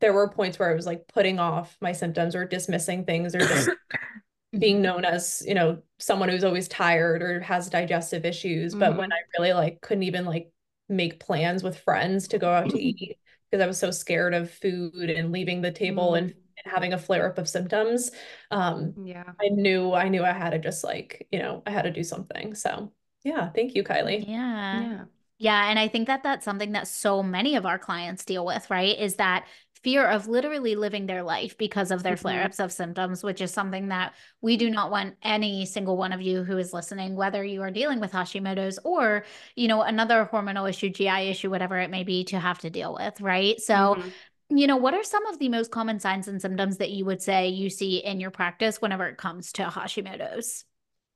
[0.00, 3.40] there were points where I was like putting off my symptoms or dismissing things or
[3.40, 3.70] just
[4.58, 8.74] being known as, you know, someone who's always tired or has digestive issues.
[8.74, 8.98] But mm-hmm.
[8.98, 10.50] when I really like couldn't even like
[10.88, 13.18] make plans with friends to go out to eat
[13.50, 16.26] because I was so scared of food and leaving the table mm-hmm.
[16.26, 18.10] and, and having a flare up of symptoms.
[18.50, 19.32] Um yeah.
[19.40, 22.02] I knew I knew I had to just like, you know, I had to do
[22.02, 22.54] something.
[22.54, 22.92] So
[23.24, 24.24] yeah, thank you, Kylie.
[24.26, 24.80] Yeah.
[24.80, 25.04] Yeah.
[25.38, 25.68] Yeah.
[25.68, 28.98] And I think that that's something that so many of our clients deal with, right?
[28.98, 29.46] Is that
[29.82, 32.22] fear of literally living their life because of their mm-hmm.
[32.22, 36.12] flare ups of symptoms, which is something that we do not want any single one
[36.12, 40.28] of you who is listening, whether you are dealing with Hashimoto's or, you know, another
[40.32, 43.20] hormonal issue, GI issue, whatever it may be, to have to deal with.
[43.20, 43.60] Right.
[43.60, 44.56] So, mm-hmm.
[44.56, 47.22] you know, what are some of the most common signs and symptoms that you would
[47.22, 50.64] say you see in your practice whenever it comes to Hashimoto's?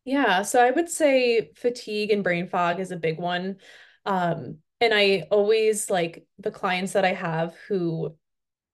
[0.05, 0.43] Yeah.
[0.43, 3.57] So I would say fatigue and brain fog is a big one.
[4.07, 8.17] Um, and I always like the clients that I have who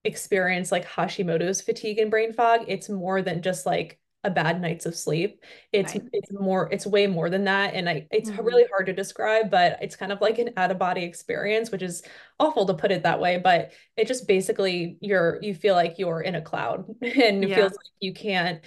[0.06, 4.86] experience like Hashimoto's fatigue and brain fog, it's more than just like a bad nights
[4.86, 5.42] of sleep.
[5.72, 6.02] It's right.
[6.12, 8.44] it's more it's way more than that and I it's mm-hmm.
[8.44, 11.82] really hard to describe but it's kind of like an out of body experience which
[11.82, 12.02] is
[12.40, 16.20] awful to put it that way but it just basically you're you feel like you're
[16.20, 17.56] in a cloud and it yeah.
[17.56, 18.64] feels like you can't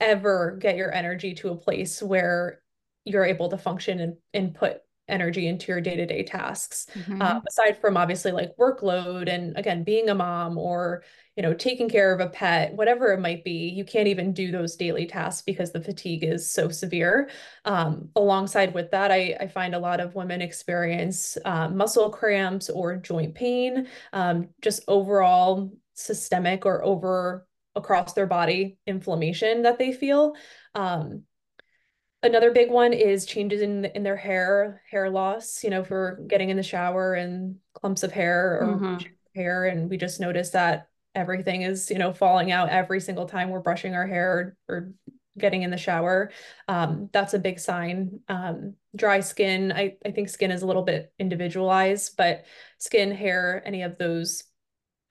[0.00, 2.60] ever get your energy to a place where
[3.04, 7.20] you're able to function and, and put energy into your day-to-day tasks mm-hmm.
[7.20, 11.02] uh, aside from obviously like workload and again being a mom or
[11.36, 14.50] you know taking care of a pet whatever it might be you can't even do
[14.50, 17.30] those daily tasks because the fatigue is so severe
[17.64, 22.68] um, alongside with that I, I, find a lot of women experience uh, muscle cramps
[22.68, 29.92] or joint pain um, just overall systemic or over across their body inflammation that they
[29.92, 30.34] feel
[30.74, 31.22] um,
[32.22, 36.50] another big one is changes in in their hair hair loss you know for getting
[36.50, 39.06] in the shower and clumps of hair or mm-hmm.
[39.34, 39.66] hair.
[39.66, 43.60] And we just notice that everything is you know falling out every single time we're
[43.60, 44.92] brushing our hair or, or
[45.38, 46.32] getting in the shower.
[46.66, 48.20] Um, that's a big sign.
[48.28, 52.46] Um, dry skin I, I think skin is a little bit individualized but
[52.78, 54.44] skin hair any of those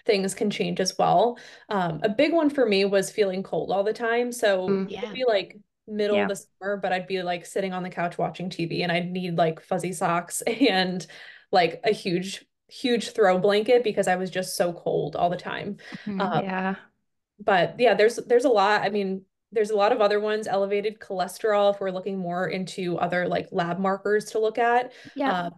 [0.07, 1.37] things can change as well.
[1.69, 4.31] Um, a big one for me was feeling cold all the time.
[4.31, 5.01] So mm, yeah.
[5.01, 6.23] maybe like middle Yeah.
[6.23, 9.11] of the summer, but I'd be like sitting on the couch watching TV and I'd
[9.11, 11.05] need like fuzzy socks and
[11.51, 15.77] like a huge, huge throw blanket because I was just so cold all the time.
[16.05, 16.21] Mhm.
[16.21, 16.75] Um, yeah.
[17.39, 18.81] but yeah, there's there's a lot.
[18.81, 20.47] I mean, there's a lot of other ones.
[20.47, 24.91] Elevated cholesterol, if we're looking more into other like lab markers to look at.
[25.15, 25.31] Yeah.
[25.31, 25.49] Uh,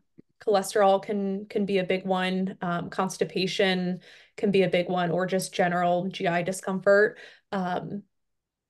[0.41, 2.57] cholesterol can can be a big one.
[2.61, 4.01] Um, constipation
[4.37, 7.17] can be a big one, or just general GI discomfort.
[7.51, 8.03] Um,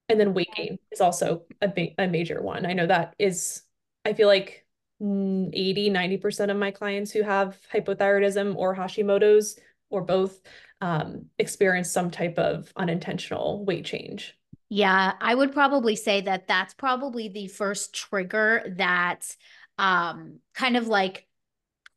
[0.09, 2.65] and then weight gain is also a big a major one.
[2.65, 3.61] I know that is,
[4.03, 4.65] I feel like
[5.01, 10.41] mm, 80, 90% of my clients who have hypothyroidism or Hashimoto's or both
[10.81, 14.35] um, experience some type of unintentional weight change.
[14.69, 19.35] Yeah, I would probably say that that's probably the first trigger that
[19.77, 21.25] um kind of like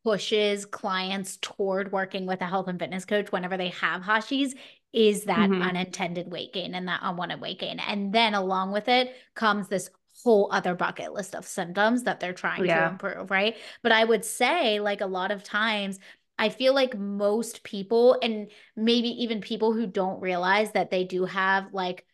[0.04, 4.54] pushes clients toward working with a health and fitness coach whenever they have Hashis
[4.92, 5.62] is that Mhm.
[5.62, 7.80] unintended weight gain and that unwanted weight gain.
[7.80, 9.90] And then along with it comes this
[10.22, 13.56] whole other bucket list of symptoms that they're trying to improve, right?
[13.82, 15.98] But I would say like a lot of times
[16.38, 21.24] I feel like most people and maybe even people who don't realize that they do
[21.24, 22.04] have like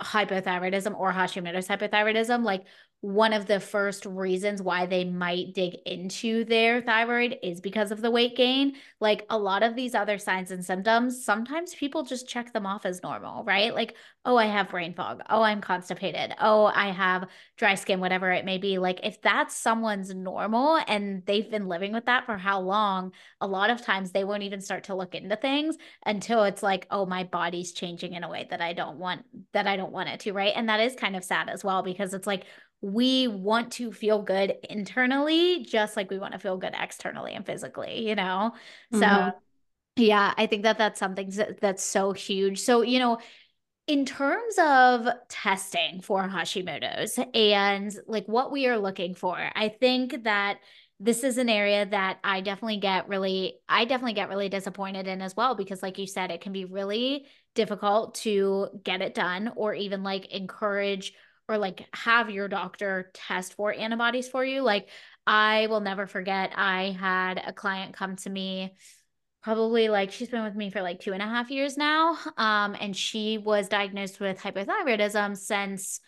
[0.00, 2.64] hypothyroidism or Hashimoto's hypothyroidism, like
[3.00, 8.00] one of the first reasons why they might dig into their thyroid is because of
[8.00, 8.72] the weight gain.
[8.98, 12.84] Like a lot of these other signs and symptoms, sometimes people just check them off
[12.84, 13.72] as normal, right?
[13.72, 15.22] Like, oh, I have brain fog.
[15.30, 16.34] Oh, I'm constipated.
[16.40, 18.78] Oh, I have dry skin, whatever it may be.
[18.78, 23.46] Like, if that's someone's normal and they've been living with that for how long, a
[23.46, 27.06] lot of times they won't even start to look into things until it's like, oh,
[27.06, 30.18] my body's changing in a way that I don't want, that I don't want it
[30.20, 30.52] to, right?
[30.56, 32.44] And that is kind of sad as well because it's like,
[32.80, 37.44] we want to feel good internally just like we want to feel good externally and
[37.46, 38.52] physically you know
[38.90, 39.32] so Mhm.
[39.96, 43.18] yeah i think that that's something that's so huge so you know
[43.86, 50.24] in terms of testing for hashimoto's and like what we are looking for i think
[50.24, 50.58] that
[51.00, 55.22] this is an area that i definitely get really i definitely get really disappointed in
[55.22, 59.52] as well because like you said it can be really difficult to get it done
[59.56, 61.12] or even like encourage
[61.48, 64.62] or like have your doctor test for antibodies for you.
[64.62, 64.88] Like
[65.26, 68.74] I will never forget, I had a client come to me
[69.42, 72.18] probably like she's been with me for like two and a half years now.
[72.36, 76.00] Um, and she was diagnosed with hypothyroidism since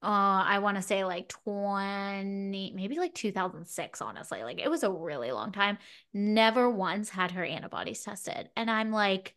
[0.00, 4.92] uh I want to say like 20 maybe like 2006 honestly like it was a
[4.92, 5.76] really long time
[6.14, 9.34] never once had her antibodies tested and I'm like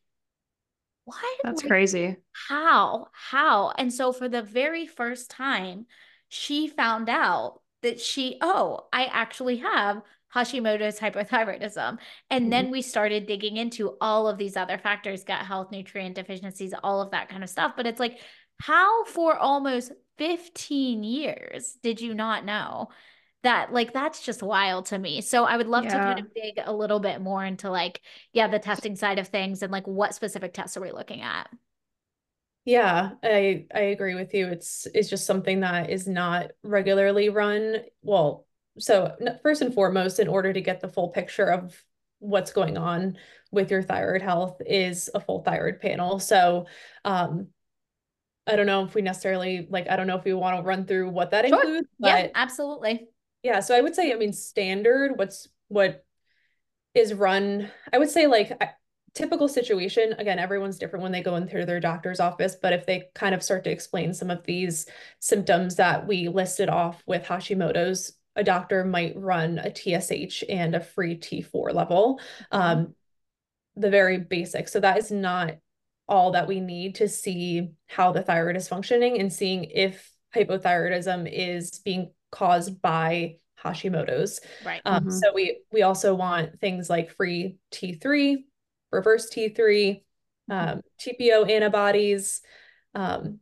[1.43, 2.17] That's crazy.
[2.47, 3.07] how?
[3.13, 3.71] How?
[3.77, 5.85] And so for the very first time,
[6.29, 10.01] she found out that she, oh, I actually have
[10.33, 11.97] Hashimoto's hypothyroidism.
[12.29, 12.49] And Mhm.
[12.49, 17.01] then we started digging into all of these other factors, gut health, nutrient deficiencies, all
[17.01, 17.73] of that kind of stuff.
[17.75, 18.19] But it's like,
[18.59, 22.89] how for almost 15 years did you not know?
[23.43, 25.21] That like that's just wild to me.
[25.21, 28.01] So I would love to kind of dig a little bit more into like
[28.33, 31.49] yeah, the testing side of things and like what specific tests are we looking at?
[32.63, 34.47] Yeah, I I agree with you.
[34.47, 37.77] It's it's just something that is not regularly run.
[38.03, 38.45] Well,
[38.77, 41.83] so first and foremost, in order to get the full picture of
[42.19, 43.17] what's going on
[43.51, 46.19] with your thyroid health is a full thyroid panel.
[46.19, 46.67] So,
[47.03, 47.47] um,
[48.47, 50.85] I don't know if we necessarily like I don't know if we want to run
[50.85, 51.63] through what that Sure.
[51.63, 53.10] includes, Yeah, absolutely.
[53.43, 56.05] Yeah, so I would say, I mean, standard, what's what
[56.93, 58.71] is run, I would say like I-
[59.13, 63.09] typical situation, again, everyone's different when they go into their doctor's office, but if they
[63.13, 64.85] kind of start to explain some of these
[65.19, 70.79] symptoms that we listed off with Hashimoto's, a doctor might run a TSH and a
[70.79, 72.21] free T4 level.
[72.51, 72.95] Um,
[73.75, 74.69] the very basic.
[74.69, 75.55] So that is not
[76.07, 81.29] all that we need to see how the thyroid is functioning and seeing if hypothyroidism
[81.31, 84.39] is being caused by Hashimoto's.
[84.63, 84.81] Right.
[84.85, 85.11] Um, Mhm.
[85.11, 88.45] So we we also want things like free T3,
[88.91, 90.03] reverse T3,
[90.49, 92.41] um, TPO antibodies.
[92.95, 93.39] Um,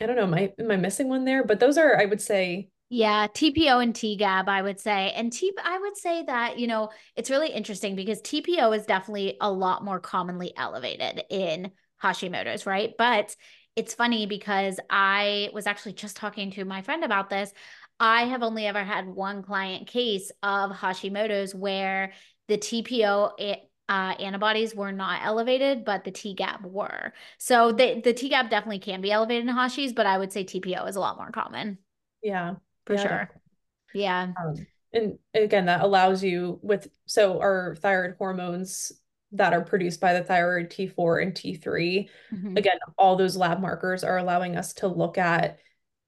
[0.00, 1.44] I don't know, am I am I missing one there?
[1.44, 5.12] But those are, I would say, Yeah, TPO and TGAB, I would say.
[5.12, 9.36] And T I would say that, you know, it's really interesting because TPO is definitely
[9.40, 12.92] a lot more commonly elevated in Hashimoto's, right?
[12.98, 13.34] But
[13.76, 17.52] it's funny because I was actually just talking to my friend about this.
[18.00, 22.12] I have only ever had one client case of Hashimoto's where
[22.48, 27.12] the TPO a- uh, antibodies were not elevated, but the TGAB were.
[27.38, 30.88] So the, the TGAB definitely can be elevated in Hashis, but I would say TPO
[30.88, 31.78] is a lot more common
[32.22, 32.54] yeah,
[32.86, 33.08] for yeah, sure.
[33.08, 33.40] definitely.
[33.94, 34.32] Yeah.
[34.42, 38.92] Um, and again, that allows you with so our thyroid hormones
[39.32, 42.58] that are produced by the thyroid T4 and T3, Mhm.
[42.58, 45.58] again, all those lab markers are allowing us to look at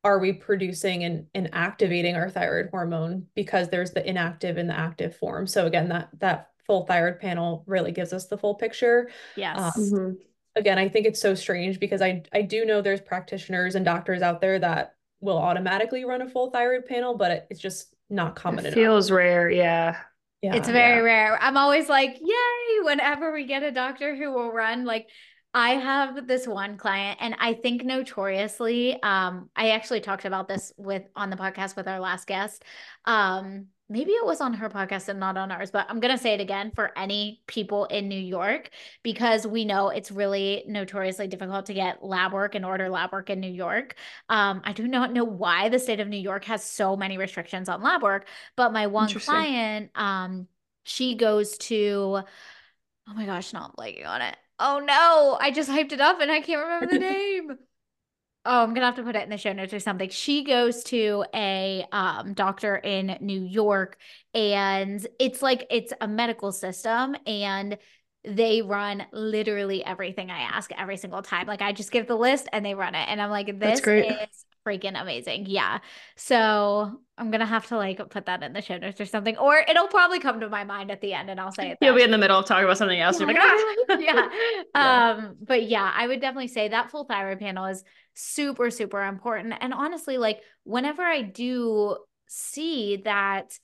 [0.05, 4.79] are we producing and, and activating our thyroid hormone because there's the inactive and the
[4.79, 5.47] active form.
[5.47, 9.11] So again, that that full thyroid panel really gives us the full picture.
[9.37, 9.59] Yes.
[9.59, 10.13] Um, Mm-hmm.
[10.57, 14.23] again, I think it's so strange because I I do know there's practitioners and doctors
[14.23, 18.37] out there that will automatically run a full thyroid panel, but it, it's just not
[18.37, 18.75] common It enough.
[18.75, 19.49] feels rare.
[19.51, 19.97] Yeah.
[20.43, 20.55] Yeah.
[20.57, 21.39] It's very rare.
[21.41, 25.09] I'm always like, yay, whenever we get a doctor who will run like
[25.57, 30.73] I have this one client and I think notoriously um I actually talked about this
[30.77, 32.65] with on the podcast with our last guest.
[33.05, 36.21] Um maybe it was on her podcast and not on ours, but I'm going to
[36.21, 38.71] say it again for any people in New York
[39.03, 43.29] because we know it's really notoriously difficult to get lab work and order lab work
[43.31, 43.95] in New York.
[44.29, 47.69] Um I do not know why the state of New York has so many restrictions
[47.69, 50.49] on lab work, but my one client um
[50.85, 52.23] she goes to
[53.09, 54.37] oh my gosh, not blanking on it.
[54.59, 57.59] Oh no, I just hyped it up and I can't remember the name.
[58.47, 60.11] Oh, I'm gonna have to put it in the show notes or something.
[60.11, 63.97] She goes to a um, doctor in New York,
[64.35, 67.79] and it's like it's a medical system, and
[68.23, 71.47] they run literally everything I ask every single time.
[71.47, 74.45] Like I just give the list and they run it, and I'm like, this is
[74.67, 75.47] freaking amazing.
[75.47, 75.79] Yeah.
[76.17, 79.57] So I'm gonna have to like put that in the show notes or something, or
[79.69, 81.79] it'll probably come to my mind at the end, and I'll say it.
[81.81, 83.19] You'll be in the middle of talking about something else.
[83.19, 83.75] You're like, ah!
[83.99, 84.29] yeah.
[84.75, 85.13] Yeah.
[85.17, 89.55] Um, but yeah, I would definitely say that full thyroid panel is super, super important.
[89.61, 91.97] And honestly, like whenever I do
[92.27, 93.57] see that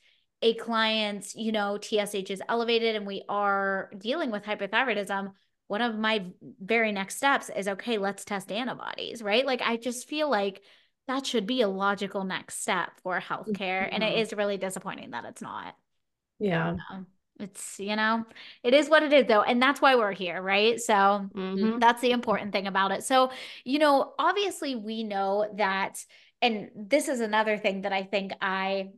[0.43, 5.33] a client's, you know, TSH is elevated and we are dealing with hypothyroidism,
[5.67, 6.27] one of my
[6.61, 9.47] very next steps is okay, let's test antibodies, right?
[9.47, 10.63] Like I just feel like
[11.09, 13.89] that should be a logical next step for healthcare.
[13.91, 14.21] And it Mhm.
[14.23, 15.77] is really disappointing that it's not.
[16.39, 16.77] Yeah.
[17.39, 18.27] It's, you know,
[18.63, 19.43] it is what it is though.
[19.43, 20.79] And that's why we're here, right?
[20.79, 21.81] So Mhm.
[21.81, 23.03] that's the important thing about it.
[23.03, 23.31] So,
[23.65, 26.05] you know, obviously we know that,
[26.43, 28.91] and this is another thing that I think I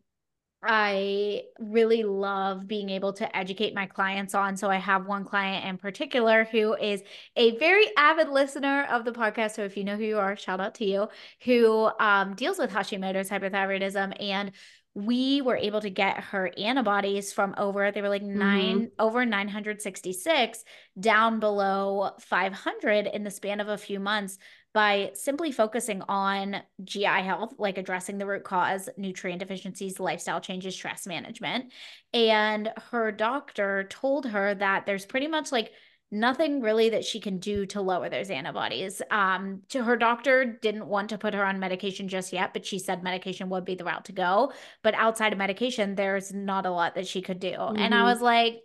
[0.62, 4.56] I really love being able to educate my clients on.
[4.56, 7.02] So I have one client in particular who is
[7.36, 9.56] a very avid listener of the podcast.
[9.56, 11.08] So if you know who you are, shout out to you,
[11.44, 14.14] who um, deals with Hashimoto's hypothyroidism.
[14.22, 14.52] And
[14.94, 20.64] we were able to get her antibodies from over, they were like nine, over 966
[21.00, 24.38] down below 500 in the span of a few months
[24.72, 30.74] by simply focusing on GI health, like addressing the root cause, nutrient deficiencies, lifestyle changes,
[30.74, 31.72] stress management.
[32.14, 35.72] And her doctor told her that there's pretty much like
[36.10, 39.00] nothing really that she can do to lower those antibodies.
[39.10, 42.78] Um, to her doctor didn't want to put her on medication just yet, but she
[42.78, 44.52] said medication would be the route to go.
[44.82, 47.54] But outside of medication, there's not a lot that she could do.
[47.54, 48.04] And I Mhm.
[48.04, 48.62] was like,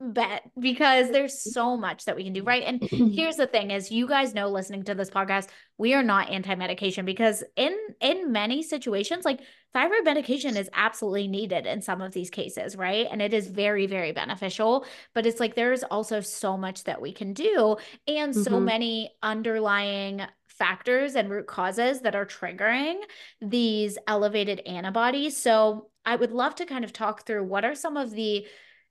[0.00, 2.62] bet because there's so much that we can do right?
[2.64, 2.82] And
[3.14, 7.04] here's the thing is you guys know listening to this podcast we are not anti-medication
[7.04, 9.40] because in in many situations like
[9.72, 13.06] thyroid medication is absolutely needed in some of these cases right?
[13.10, 17.12] And it is very very beneficial but it's like there's also so much that we
[17.12, 18.64] can do and so Mhm.
[18.64, 23.00] many underlying factors and root causes that are triggering
[23.40, 25.36] these elevated antibodies.
[25.36, 28.46] So i would love to kind of talk through what are some of the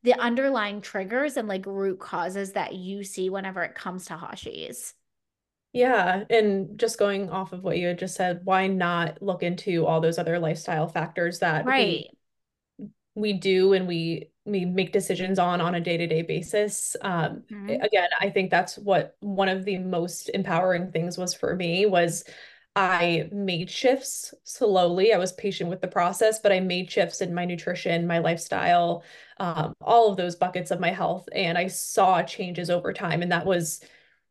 [0.08, 4.94] the underlying triggers and like root causes that you see whenever it comes to Hashis.
[5.74, 9.86] Yeah, and just going off of what you had just said, why not look into
[9.86, 12.10] all those other lifestyle factors that we Right.
[13.16, 16.96] we do and we we make decisions on on a day-to-day basis.
[17.02, 17.82] Um, Mhm.
[17.82, 22.24] again, I think that's what one of the most empowering things was for me was
[22.80, 25.12] I made shifts slowly.
[25.12, 29.04] I was patient with the process, but I made shifts in my nutrition, my lifestyle,
[29.40, 33.32] um, all of those buckets of my health, and I saw changes over time, and
[33.32, 33.82] that was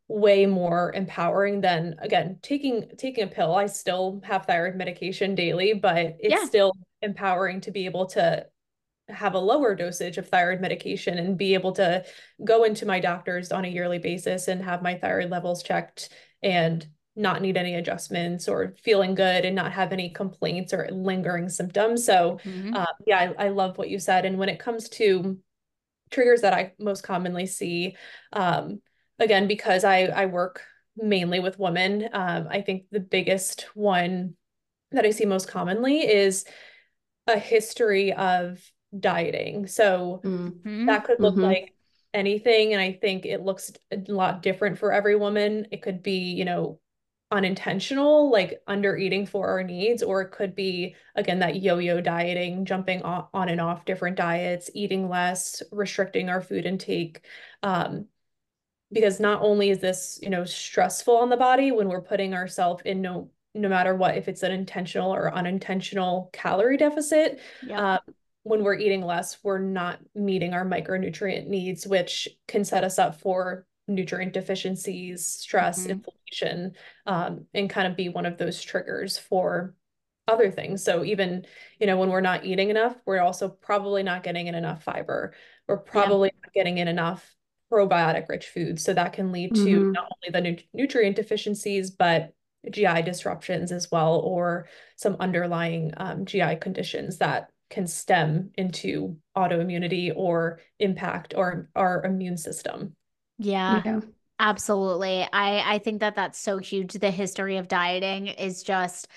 [0.08, 3.52] way more empowering than again taking taking a pill.
[3.56, 6.44] I still have thyroid medication daily, but it's Yeah.
[6.46, 8.46] still empowering to be able to
[9.08, 12.04] have a lower dosage of thyroid medication and be able to
[12.44, 16.10] go into my doctors on a yearly basis and have my thyroid levels checked
[16.42, 21.48] and not need any adjustments or feeling good and not have any complaints or lingering
[21.48, 22.04] symptoms.
[22.04, 22.74] So, Mhm.
[22.74, 24.24] uh, yeah, I, I love what you said.
[24.26, 25.38] And when it comes to
[26.10, 27.96] triggers that I most commonly see,
[28.32, 28.80] um,
[29.18, 30.62] again, because I, I work
[30.96, 34.34] mainly with women, um, I think the biggest one
[34.92, 36.44] that I see most commonly is
[37.26, 38.60] a history of
[38.98, 39.66] dieting.
[39.66, 40.62] So Mm.
[40.64, 40.86] Mhm.
[40.86, 41.42] that could look Mhm.
[41.42, 41.74] like
[42.14, 42.72] anything.
[42.72, 45.66] And I think it looks a lot different for every woman.
[45.70, 46.80] It could be, you know,
[47.30, 52.64] unintentional, like under eating for our needs, or it could be, again, that yo-yo dieting,
[52.64, 57.24] jumping on, and off different diets, eating less, restricting our food intake.
[57.62, 58.06] Um,
[58.92, 62.82] because not only is this, you know, stressful on the body when we're putting ourselves
[62.84, 67.94] in no no matter what, if it's an intentional or unintentional calorie deficit, Yeah.
[67.94, 72.98] um, when we're eating less, we're not meeting our micronutrient needs, which can set us
[72.98, 75.90] up for nutrient deficiencies, stress, Mhm.
[75.90, 76.74] inflammation,
[77.06, 79.74] um, and kind of be one of those triggers for
[80.28, 80.82] other things.
[80.82, 81.46] So even,
[81.78, 85.34] you know, when we're not eating enough, we're also probably not getting in enough fiber.
[85.68, 87.34] We're probably not getting in enough
[87.72, 88.82] probiotic rich foods.
[88.82, 89.92] So that can lead to Mhm.
[89.92, 92.32] not only the nu- nutrient deficiencies, but
[92.68, 100.12] GI disruptions as well, or some underlying um, GI conditions that can stem into autoimmunity
[100.14, 102.96] or impact our, our immune system.
[103.38, 103.82] Yeah.
[103.84, 104.00] Yeah.
[104.38, 105.26] Absolutely.
[105.32, 106.92] I I think that that's so huge.
[106.94, 109.08] The history of dieting is just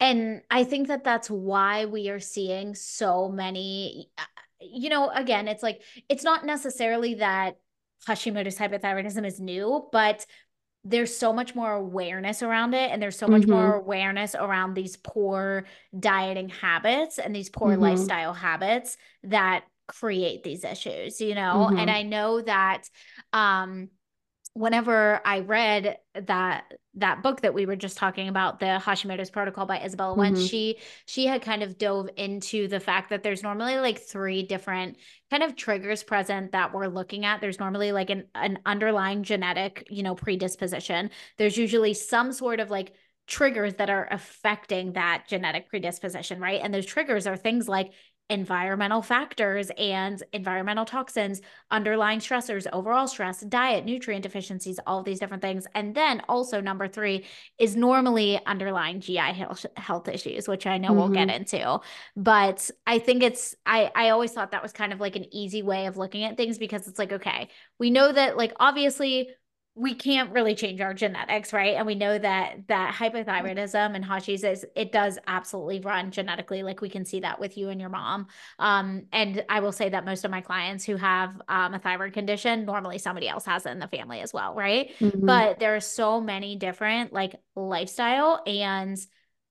[0.00, 4.22] and I think that that's why we are seeing so many uh,
[4.60, 7.58] you know, again, it's like it's not necessarily that
[8.08, 10.26] Hashimoto's hypothyroidism is new, but
[10.84, 13.48] there's so much more awareness around it and there's so much Mhm.
[13.48, 15.66] more awareness around these poor
[15.98, 17.78] dieting habits and these poor Mhm.
[17.78, 21.94] lifestyle habits that create these issues you know and Mhm.
[21.94, 22.88] i know that
[23.32, 23.90] um
[24.54, 29.66] whenever i read that that book that we were just talking about the hashimoto's protocol
[29.66, 30.48] by Izabella Wentz Mhm.
[30.48, 34.96] she she had kind of dove into the fact that there's normally like three different
[35.28, 39.86] kind of triggers present that we're looking at there's normally like an, an underlying genetic
[39.90, 42.92] you know predisposition there's usually some sort of like
[43.26, 47.90] triggers that are affecting that genetic predisposition right and those triggers are things like
[48.30, 55.42] environmental factors and environmental toxins underlying stressors overall stress diet nutrient deficiencies all these different
[55.42, 55.66] things.
[55.74, 57.26] And then also number three
[57.58, 61.36] is normally underlying gi health, health issues which i know we'll get mm-hmm.
[61.36, 61.80] into.
[62.16, 65.62] But i think it's i i always thought that was kind of like an easy
[65.62, 69.28] way of looking at things because it's like okay we know that like obviously
[69.76, 71.74] we can't really change our genetics, right?
[71.74, 76.62] And we know that that hypothyroidism and Hashis is it does absolutely run genetically.
[76.62, 78.28] Like we can see that with you and your mom.
[78.60, 82.12] Um, and I will say that most of my clients who have um, a thyroid
[82.12, 84.92] condition, normally somebody else has it in the family as well, right?
[85.00, 85.26] Mhm.
[85.26, 88.96] But there are so many different like lifestyle and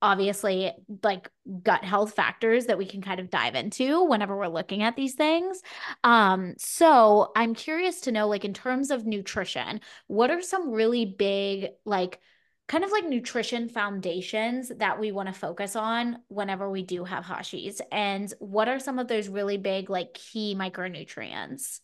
[0.04, 0.70] obviously
[1.02, 1.30] like
[1.62, 5.14] gut health factors that we can kind of dive into whenever we're looking at these
[5.14, 5.62] things.
[6.04, 11.06] Um, so I'm curious to know, like, in terms of nutrition, what are some really
[11.06, 12.20] big, like,
[12.68, 17.24] kind of like nutrition foundations that we want to focus on whenever we do have
[17.24, 17.80] Hashis?
[17.90, 21.80] And what are some of those really big, like, key micronutrients?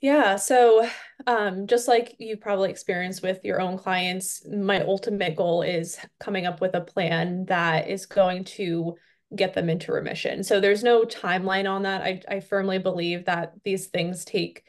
[0.00, 0.88] Yeah, so
[1.26, 6.46] um, just like you probably experienced with your own clients, my ultimate goal is coming
[6.46, 8.94] up with a plan that is going to
[9.34, 10.44] get them into remission.
[10.44, 12.02] So there's no timeline on that.
[12.02, 14.62] I, I firmly believe that these things take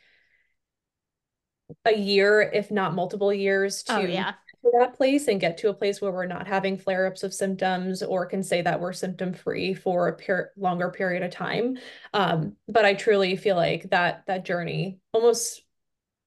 [1.86, 4.34] a year, if not multiple years, to Oh, yeah.
[4.64, 8.04] To that place and get to a place where we're not having flare-ups of symptoms
[8.04, 11.78] or can say that we're symptom free for a per longer period of time.
[12.14, 15.64] Um, but I truly feel like that that journey almost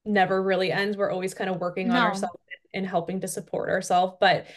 [0.05, 0.97] never really ends.
[0.97, 2.35] We're always kind of working on ourselves
[2.73, 4.47] and helping to support ourselves, but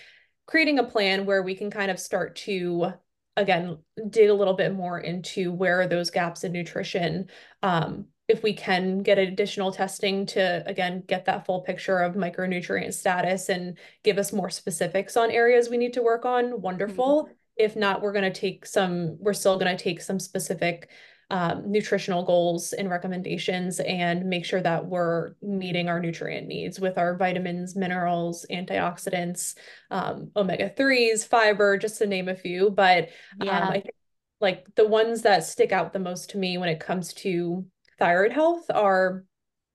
[0.46, 2.92] creating a plan where we can kind of start to
[3.36, 7.28] again dig a little bit more into where are those gaps in nutrition
[7.62, 12.92] um, if we can get additional testing to again get that full picture of micronutrient
[12.92, 17.28] status and give us more specifics on areas we need to work on wonderful.
[17.56, 20.90] If not we're going to take some we're still going to take some specific
[21.28, 26.98] um, nutritional goals and recommendations and make sure that we're meeting our nutrient needs with
[26.98, 29.56] our vitamins minerals antioxidants
[29.90, 32.70] um, omega-3s fiber just to name a few.
[32.70, 33.08] But
[33.40, 33.58] Yeah.
[33.60, 33.94] um, I think
[34.40, 37.64] like the ones that stick out the most to me when it comes to
[37.98, 39.24] thyroid health are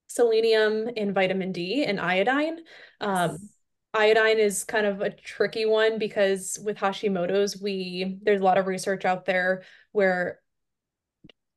[0.08, 2.60] selenium and vitamin D and iodine.
[3.00, 3.50] Um,
[3.94, 8.68] iodine is kind of a tricky one because with Hashimoto's, we there's a lot of
[8.68, 10.40] research out there where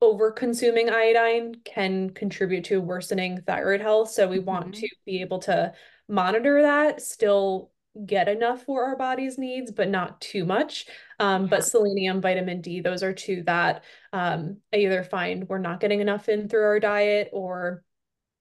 [0.01, 4.11] over consuming iodine can contribute to worsening thyroid health.
[4.11, 4.81] So we want Mhm.
[4.81, 5.73] to be able to
[6.09, 7.71] monitor that, still
[8.05, 10.87] get enough for our body's needs, but not too much.
[11.21, 11.49] Um, Yeah.
[11.49, 13.85] but selenium, vitamin D, those are two that
[14.15, 17.85] um, I either find we're not getting enough in through our diet or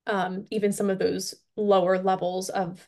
[0.07, 2.87] um, even some of those lower levels of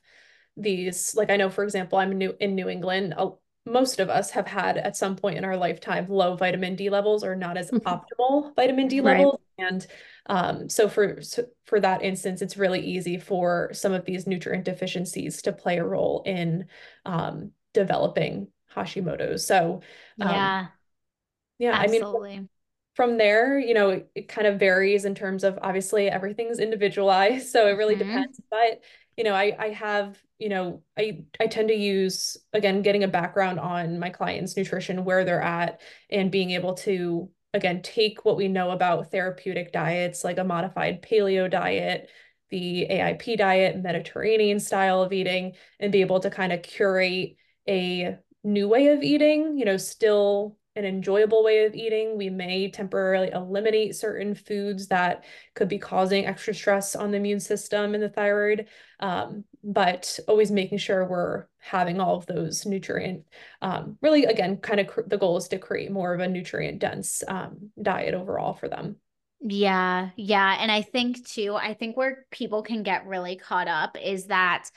[0.58, 1.16] these.
[1.16, 3.14] Like I know, for example, I'm new in New England.
[3.18, 3.32] Uh,
[3.66, 7.24] most of us have had at some point in our lifetime low vitamin D levels
[7.24, 9.18] or not as optimal vitamin D Right.
[9.18, 9.40] levels.
[9.58, 9.88] And
[10.28, 14.66] um, so for so for that instance, it's really easy for some of these nutrient
[14.66, 16.68] deficiencies to play a role in
[17.06, 19.46] um, developing Hashimoto's.
[19.48, 19.82] So
[20.22, 20.68] um, Yeah.
[21.58, 22.50] yeah, I mean, Absolutely.
[22.96, 27.68] From there, you know, it, kind of varies in terms of obviously everything's individualized, so
[27.68, 27.96] it really Mhm.
[27.96, 28.40] depends.
[28.50, 28.82] But
[29.18, 33.08] you know, I I have, you know, I I tend to use again getting a
[33.08, 38.38] background on my clients' nutrition, where they're at, and being able to again take what
[38.38, 42.10] we know about therapeutic diets like a modified paleo diet,
[42.50, 47.36] the AIP diet, Mediterranean style of eating, and be able to kind of curate
[47.68, 52.18] a new way of eating, you know, still an enjoyable way of eating.
[52.18, 55.24] We may temporarily eliminate certain foods that
[55.54, 58.68] could be causing extra stress on the immune system and the thyroid,
[59.00, 63.26] um, but always making sure we're having all of those nutrient.
[63.62, 67.24] Um, really, again, kind of the goal is to create more of a nutrient dense
[67.28, 68.98] um, diet overall for them.
[69.42, 70.58] Yeah, yeah.
[70.60, 74.70] And I think too, I think where people can get really caught up is that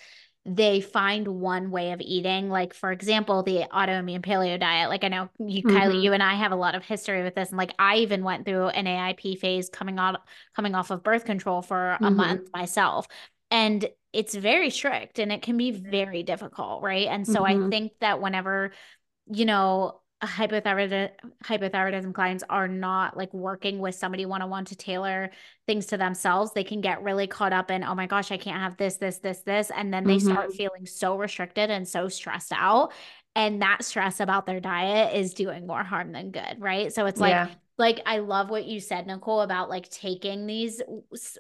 [0.57, 2.49] they find one way of eating.
[2.49, 4.89] Like, for example, the autoimmune paleo diet.
[4.89, 5.77] Like, I know you, mm-hmm.
[5.77, 7.51] Kylie, you and I have a lot of history with this.
[7.51, 10.21] And like, I even went through an AIP phase coming out,
[10.57, 12.17] coming off of birth control for a mm-hmm.
[12.17, 13.07] month myself.
[13.51, 16.83] And it's very strict and it can be very difficult.
[16.83, 17.09] Right.
[17.09, 17.67] And so mm-hmm.
[17.67, 18.73] I think that whenever,
[19.31, 21.11] you know, hypothyroid
[21.45, 25.31] hypothyroidism clients are not like working with somebody one-on-one to tailor
[25.67, 28.61] things to themselves they can get really caught up in oh my gosh i can't
[28.61, 30.33] have this this this this and then they mm-hmm.
[30.33, 32.93] start feeling so restricted and so stressed out
[33.37, 37.21] and that stress about their diet is doing more harm than good right so it's
[37.21, 37.49] like yeah.
[37.77, 40.83] like i love what you said nicole about like taking these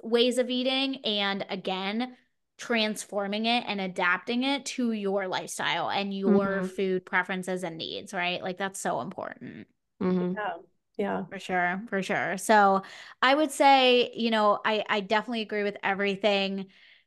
[0.04, 2.14] ways of eating and again
[2.58, 6.66] transforming it and adapting it to your lifestyle and your mm-hmm.
[6.66, 8.42] food preferences and needs, right?
[8.42, 9.68] Like that's so important.
[10.02, 10.32] Mm-hmm.
[10.32, 10.54] Yeah.
[10.96, 11.24] Yeah.
[11.30, 11.82] For sure.
[11.88, 12.36] For sure.
[12.38, 12.82] So
[13.22, 16.66] I would say, you know, I, I definitely agree with everything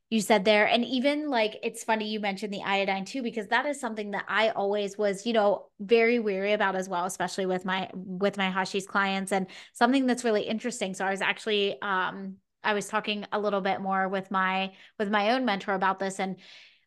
[0.10, 0.66] you said there.
[0.66, 4.26] And even like, it's funny you mentioned the iodine too, because that is something that
[4.30, 8.50] I always was, you know, very weary about as well, especially with my, with my
[8.50, 10.94] Hashi's clients and something that's really interesting.
[10.94, 15.10] So I was actually, um, I was talking a little bit more with my with
[15.10, 16.38] my own mentor about this and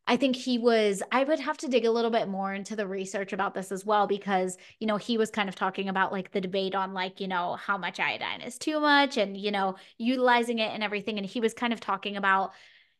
[0.06, 2.86] I think he was I would have to dig a little bit more into the
[2.86, 6.32] research about this as well because you know he was kind of talking about like
[6.32, 9.76] the debate on like you know how much iodine is too much and you know
[9.96, 12.52] utilizing it and everything and he was kind of talking about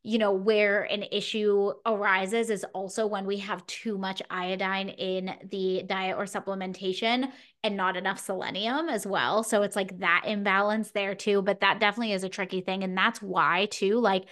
[0.06, 5.34] you know, where an issue arises is also when we have too much iodine in
[5.50, 7.32] the diet or supplementation
[7.62, 9.42] and not enough selenium as well.
[9.42, 11.40] So it's like that imbalance there too.
[11.40, 12.84] But that definitely is a tricky thing.
[12.84, 14.26] And that's why, too, like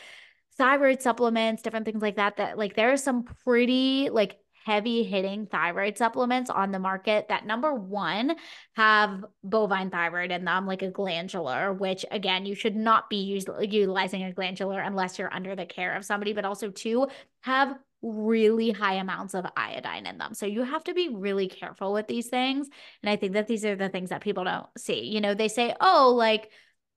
[0.58, 5.46] thyroid supplements, different things like that, that like there are some pretty like heavy hitting
[5.46, 8.36] thyroid supplements on the market that number one
[8.74, 13.44] have bovine thyroid in them, like a glandular, which again, you should not be use,
[13.60, 17.06] utilizing a glandular unless you're under the care of somebody, but also two
[17.40, 20.34] have really high amounts of iodine in them.
[20.34, 22.68] So you have to be really careful with these things.
[23.02, 25.04] And I think that these are the things that people don't see.
[25.06, 26.50] You know, they say, oh, like,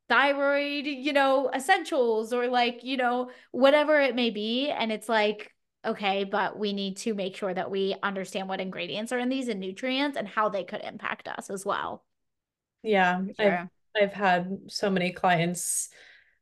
[0.07, 4.69] thyroid, you know, essentials or like, you know, whatever it may be.
[4.69, 5.54] And it's like,
[5.85, 9.47] okay, but we need to make sure that we understand what ingredients are in these
[9.47, 12.03] and nutrients and how they could impact us as well.
[12.83, 13.69] Yeah, sure.
[13.95, 15.89] I've, I've had so many clients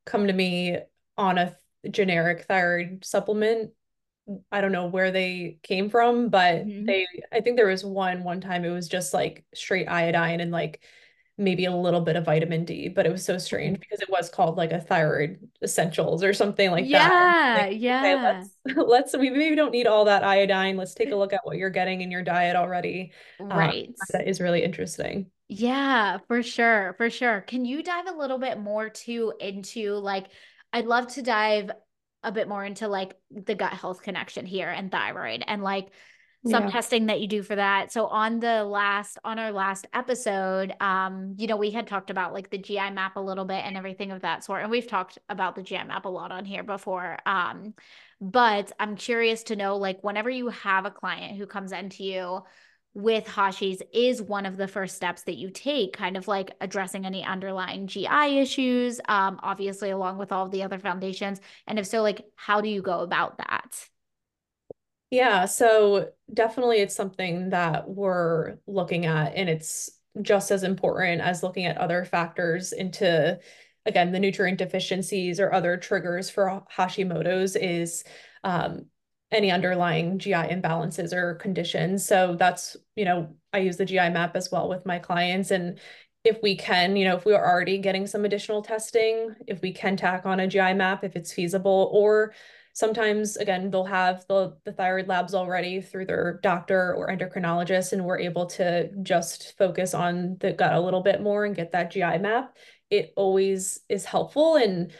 [0.05, 0.77] come to me
[1.17, 1.55] on a
[1.89, 3.71] generic thyroid supplement.
[4.51, 6.85] I don't know where they came from, but mm-hmm.
[6.85, 10.51] they, I think there was one, one time it was just like straight iodine and
[10.51, 10.81] like
[11.37, 14.29] maybe a little bit of vitamin D, but it was so strange because it was
[14.29, 17.61] called like a thyroid essentials or something like yeah, that.
[17.63, 18.15] Like, yeah, yeah.
[18.15, 20.77] Okay, let's let's we maybe don't need all that iodine.
[20.77, 23.11] Let's take a look at what you're getting in your diet already.
[23.39, 23.87] Um, right.
[23.87, 25.27] Um, that is really interesting.
[25.47, 27.41] Yeah, for sure, for sure.
[27.41, 30.27] Can you dive a little bit more too into like
[30.71, 31.71] I'd love to dive
[32.23, 35.89] a bit more into like the gut health connection here and thyroid and like
[36.45, 36.71] some yeah.
[36.71, 37.91] testing that you do for that.
[37.91, 42.33] So on the last on our last episode, um, you know, we had talked about
[42.33, 44.61] like the GI map a little bit and everything of that sort.
[44.61, 47.17] And we've talked about the GI map a lot on here before.
[47.25, 47.73] Um,
[48.19, 52.43] but I'm curious to know like whenever you have a client who comes into you
[52.93, 57.05] with Hashi's is one of the first steps that you take, kind of like addressing
[57.05, 61.39] any underlying GI issues, um, obviously along with all the other foundations.
[61.67, 63.89] And if so, like how do you go about that?
[65.13, 69.91] Yeah, so definitely it's something that we're looking at, and it's
[70.23, 73.39] just as important as looking at other factors into,
[73.85, 78.03] again, the nutrient deficiencies or other triggers for Hashimoto's is
[78.43, 78.87] um,
[79.31, 82.03] any underlying GI imbalances or conditions.
[82.03, 85.51] So that's, you know, I use the GI map as well with my clients.
[85.51, 85.77] And
[86.23, 89.73] if we can, you know, if we are already getting some additional testing, if we
[89.73, 92.33] can tack on a GI map, if it's feasible, or
[92.73, 98.03] sometimes again they'll have the, the thyroid labs already through their doctor or endocrinologist and
[98.03, 101.91] we're able to just focus on the gut a little bit more and get that
[101.91, 102.55] gi map
[102.89, 104.91] it always is helpful and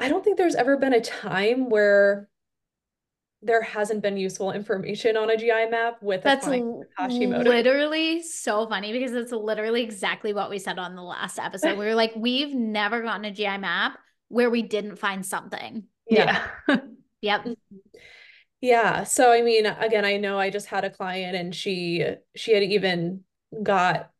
[0.00, 2.28] i don't think there's ever been a time where
[3.44, 7.44] there hasn't been useful information on a GI map with that's Hashimoto.
[7.44, 11.78] literally so funny because it's literally exactly what we said on the last episode.
[11.78, 13.98] We were like, we've never gotten a GI map
[14.28, 15.84] where we didn't find something.
[16.08, 16.46] Yeah.
[17.20, 17.44] yep.
[17.44, 17.76] Mm-hmm.
[18.60, 19.04] Yeah.
[19.04, 22.62] So I mean, again, I know I just had a client and she she had
[22.62, 23.24] even
[23.62, 24.10] got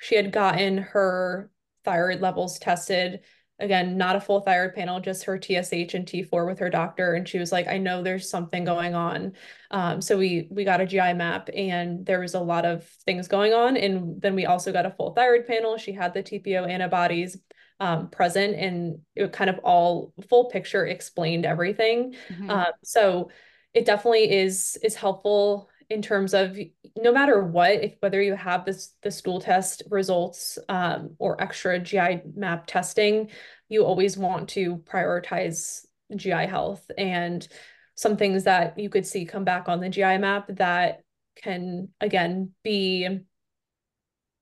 [0.00, 1.50] she had gotten her
[1.84, 3.20] thyroid levels tested
[3.62, 7.14] again, not a full thyroid panel, just her TSH and T4 with her doctor.
[7.14, 9.34] And she was like, I know there's something going on.
[9.70, 13.28] Um, so we we got a GI map and there was a lot of things
[13.28, 13.76] going on.
[13.76, 15.78] And then we also got a full thyroid panel.
[15.78, 17.38] She had the TPO antibodies
[17.80, 22.14] um, present and it kind of all full picture explained everything.
[22.28, 22.50] Mm-hmm.
[22.50, 23.30] Uh, so
[23.74, 26.58] it definitely is is helpful in terms of
[26.96, 31.78] no matter what, if whether you have this the stool test results um, or extra
[31.78, 33.30] GI map testing,
[33.68, 35.84] you always want to prioritize
[36.16, 37.46] GI health and
[37.94, 41.00] some things that you could see come back on the GI map that
[41.36, 43.20] can again be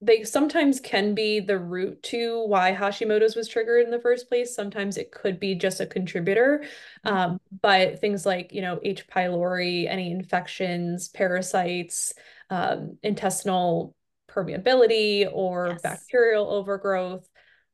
[0.03, 4.55] they sometimes can be the root to why Hashimoto's was triggered in the first place.
[4.55, 6.65] Sometimes it could be just a contributor.
[7.05, 7.17] Mm-hmm.
[7.17, 9.07] Um, but things like, you know, H.
[9.07, 12.15] pylori, any infections, parasites,
[12.49, 13.95] um, intestinal
[14.31, 15.83] permeability or yes.
[15.83, 17.29] bacterial overgrowth,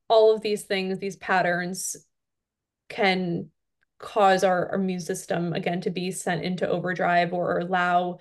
[0.08, 1.96] all of these things, these patterns
[2.88, 3.50] can
[3.98, 8.18] cause our, our immune system again to be sent into overdrive or allow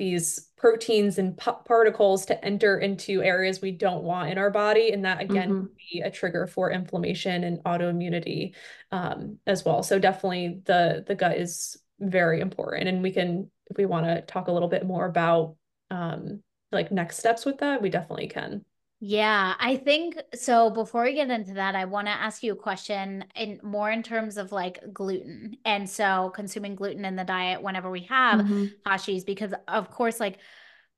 [0.00, 4.92] these proteins and particles to enter into areas we don't want in our body.
[4.92, 5.66] And that again mm-hmm.
[5.92, 8.54] be a trigger for inflammation and autoimmunity
[8.90, 9.82] um, as well.
[9.82, 12.88] So definitely the the gut is very important.
[12.88, 15.56] And we can, if we want to talk a little bit more about
[15.90, 16.42] um,
[16.72, 18.64] like next steps with that, we definitely can.
[19.02, 20.68] Yeah, I think so.
[20.68, 24.02] Before we get into that, I want to ask you a question in more in
[24.02, 25.56] terms of like gluten.
[25.64, 28.66] And so consuming gluten in the diet whenever we have mm-hmm.
[28.86, 30.36] Hashis, because of course, like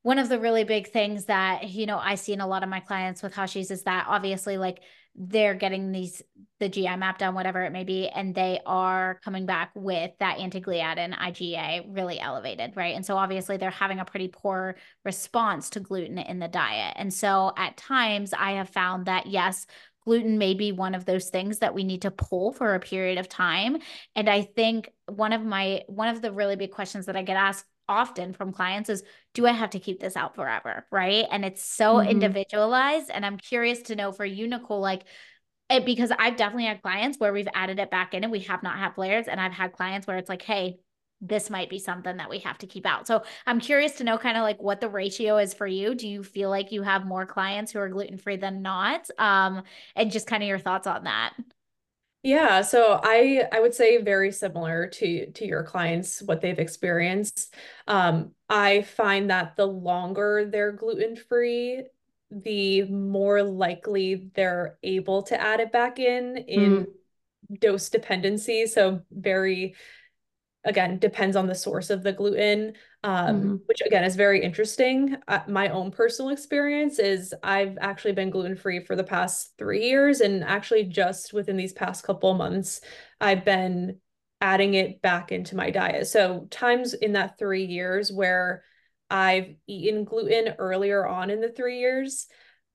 [0.02, 2.68] one of the really big things that, you know, I see in a lot of
[2.68, 4.80] my clients with Hashis is that obviously like
[5.14, 6.22] they're getting these
[6.58, 10.38] the GI map done, whatever it may be, and they are coming back with that
[10.38, 12.94] anti-gliadin IgA really elevated, right?
[12.94, 16.94] And so obviously they're having a pretty poor response to gluten in the diet.
[16.96, 19.66] And so at times I have found that yes,
[20.04, 23.18] gluten may be one of those things that we need to pull for a period
[23.18, 23.78] of time.
[24.14, 27.36] And I think one of my one of the really big questions that I get
[27.36, 29.02] asked often from clients is
[29.34, 30.86] do I have to keep this out forever?
[30.90, 31.26] Right.
[31.30, 32.10] And it's so mm-hmm.
[32.10, 33.10] individualized.
[33.10, 35.04] And I'm curious to know for you, Nicole, like,
[35.70, 38.62] it, because I've definitely had clients where we've added it back in and we have
[38.62, 39.26] not had flares.
[39.28, 40.78] And I've had clients where it's like, hey,
[41.22, 43.06] this might be something that we have to keep out.
[43.06, 45.94] So I'm curious to know kind of like what the ratio is for you.
[45.94, 49.08] Do you feel like you have more clients who are gluten free than not?
[49.18, 49.62] Um,
[49.94, 51.34] and just kind of your thoughts on that.
[52.22, 57.54] Yeah, so I I would say very similar to to your clients what they've experienced.
[57.88, 61.82] Um, I find that the longer they're gluten free,
[62.30, 66.86] the more likely they're able to add it back in in
[67.50, 67.60] mm.
[67.60, 68.66] dose dependency.
[68.66, 69.74] So very
[70.64, 72.74] again depends on the source of the gluten
[73.04, 73.54] um, mm-hmm.
[73.66, 78.84] which again is very interesting uh, my own personal experience is i've actually been gluten-free
[78.84, 82.80] for the past three years and actually just within these past couple months
[83.20, 83.98] i've been
[84.40, 88.62] adding it back into my diet so times in that three years where
[89.10, 92.26] i've eaten gluten earlier on in the three years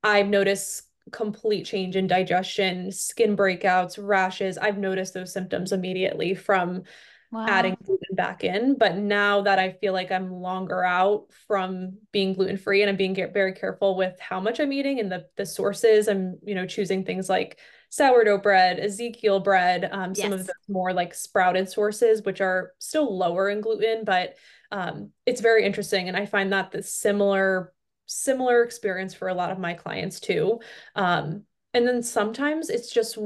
[0.03, 6.84] i've noticed complete change in digestion skin breakouts rashes i've noticed those symptoms immediately from
[7.32, 7.45] wow.
[7.47, 8.76] adding gluten back in.
[8.78, 12.97] But now that I feel like I'm longer out from being gluten free and I'm
[12.97, 16.65] being very careful with how much I'm eating and the the sources, I'm you know
[16.65, 17.59] choosing things like
[17.89, 20.41] sourdough bread, Ezekiel bread, um, some yes.
[20.41, 24.36] of the more like sprouted sources, which are still lower in gluten, but
[24.72, 26.09] um, it's very interesting.
[26.09, 27.74] And I find that the similar
[28.07, 30.59] similar experience for a lot of my clients too.
[30.95, 31.43] Um,
[31.74, 33.18] and then sometimes it's just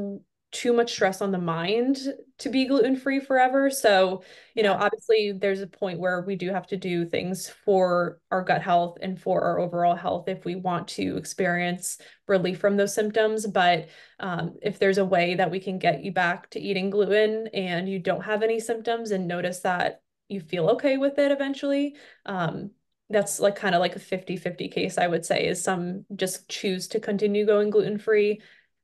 [0.51, 1.97] too much stress on the mind
[2.37, 3.69] to be gluten free forever.
[3.69, 4.23] So,
[4.53, 8.43] you know, obviously there's a point where we do have to do things for our
[8.43, 12.93] gut health and for our overall health if we want to experience relief from those
[12.93, 13.47] symptoms.
[13.47, 13.87] But
[14.19, 17.87] um, if there's a way that we can get you back to eating gluten and
[17.87, 21.95] you don't have any symptoms and notice that you feel okay with it eventually,
[22.25, 22.71] um,
[23.09, 26.49] that's like kind of like a 50 50 case, I would say, is some just
[26.49, 28.41] choose to continue going gluten free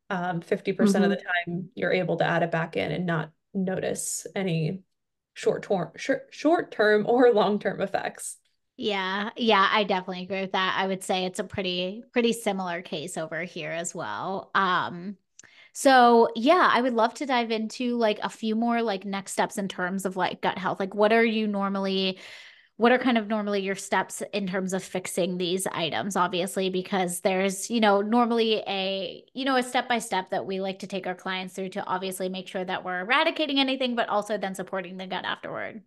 [0.10, 1.04] um, 50% mm-hmm.
[1.04, 4.82] of the time you're able to add it back in and not notice any
[5.34, 8.38] short term short, short term or long term effects.
[8.76, 10.76] Yeah, yeah, I definitely agree with that.
[10.78, 14.52] I would say it's a pretty pretty similar case over here as well.
[14.56, 15.18] Um
[15.74, 19.58] So, yeah, I would love to dive into like a few more like next steps
[19.58, 20.80] in terms of like gut health.
[20.80, 22.20] Like, what are you normally
[22.78, 26.16] what are kind of normally your steps in terms of fixing these items?
[26.16, 30.62] Obviously because there's you know normally a you know a step by step that we
[30.62, 34.10] like to take our clients through to obviously make sure that we're eradicating anything but
[34.10, 35.82] also then supporting the gut afterward.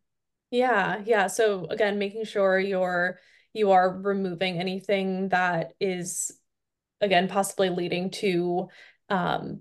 [0.50, 1.28] Yeah yeah.
[1.28, 3.18] So again making sure you're
[3.52, 6.32] you are removing anything that is
[7.00, 8.68] again possibly leading to
[9.08, 9.60] um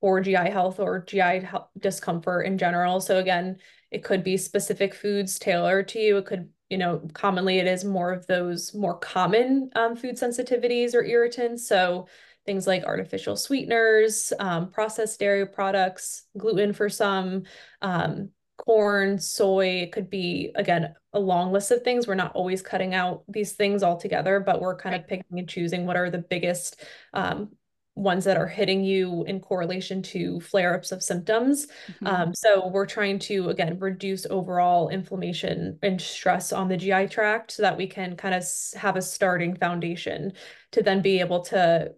[0.00, 1.48] or GI health or GI
[1.78, 3.00] discomfort in general.
[3.00, 3.58] So again,
[3.94, 6.18] it could be specific foods tailored to you.
[6.18, 10.94] It could you know, commonly it is more of those more common um, food sensitivities
[10.94, 11.68] or irritants.
[11.68, 12.08] So
[12.46, 17.44] things like artificial sweeteners, um, processed dairy products, gluten for some,
[17.82, 19.82] um, corn, soy.
[19.82, 22.06] It could be, again, a long list of things.
[22.06, 25.86] We're not always cutting out these things altogether, but we're kind of picking and choosing
[25.86, 26.82] what are the biggest
[27.12, 27.50] um,
[27.96, 31.66] ones that are hitting you in correlation to flare-ups of symptoms.
[31.66, 32.06] Mm-hmm.
[32.06, 37.52] Um, so we're trying to again reduce overall inflammation and stress on the GI tract
[37.52, 40.32] so that we can kind of have a starting foundation
[40.72, 41.92] to then be able to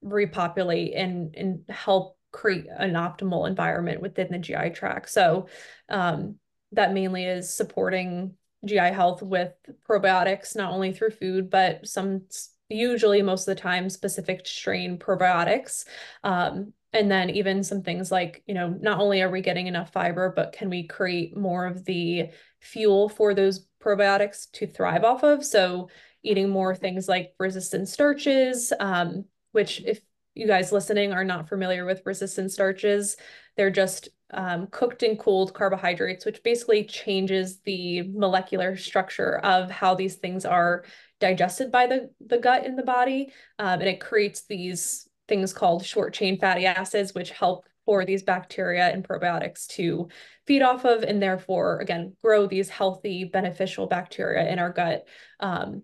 [0.00, 5.10] repopulate and and help create an optimal environment within the GI tract.
[5.10, 5.48] So
[5.88, 6.36] um,
[6.72, 9.52] that mainly is supporting GI health with
[9.88, 12.22] probiotics, not only through food, but some
[12.68, 15.84] usually most of the time specific strain probiotics.
[16.24, 19.92] Um, and then even some things like, you know, not only are we getting enough
[19.92, 25.22] fiber, but can we create more of the fuel for those probiotics to thrive off
[25.22, 25.44] of?
[25.44, 25.90] So
[26.22, 30.00] eating more things like resistant starches, um, which if
[30.38, 33.16] you guys listening are not familiar with resistant starches,
[33.56, 39.94] they're just um, cooked and cooled carbohydrates, which basically changes the molecular structure of how
[39.94, 40.84] these things are
[41.18, 43.32] digested by the, the gut in the body.
[43.58, 48.22] Um, and it creates these things called short chain fatty acids, which help for these
[48.22, 50.08] bacteria and probiotics to
[50.46, 55.06] feed off of, and therefore, again, grow these healthy, beneficial bacteria in our gut
[55.40, 55.82] um,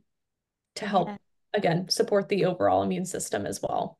[0.77, 1.17] to help, yeah.
[1.55, 3.99] again, support the overall immune system as well.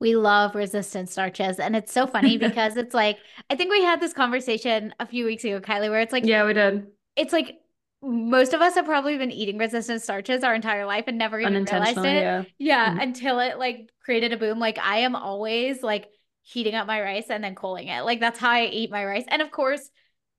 [0.00, 1.58] We love resistant starches.
[1.58, 3.18] And it's so funny because it's like,
[3.50, 6.44] I think we had this conversation a few weeks ago, Kylie, where it's like, yeah,
[6.46, 6.86] we did.
[7.16, 7.58] It's like
[8.02, 11.64] most of us have probably been eating resistant starches our entire life and never even
[11.64, 12.04] realized it.
[12.04, 13.00] Yeah, yeah mm-hmm.
[13.00, 14.58] until it like created a boom.
[14.58, 16.08] Like I am always like
[16.42, 18.02] heating up my rice and then cooling it.
[18.02, 19.24] Like that's how I eat my rice.
[19.28, 19.90] And of course,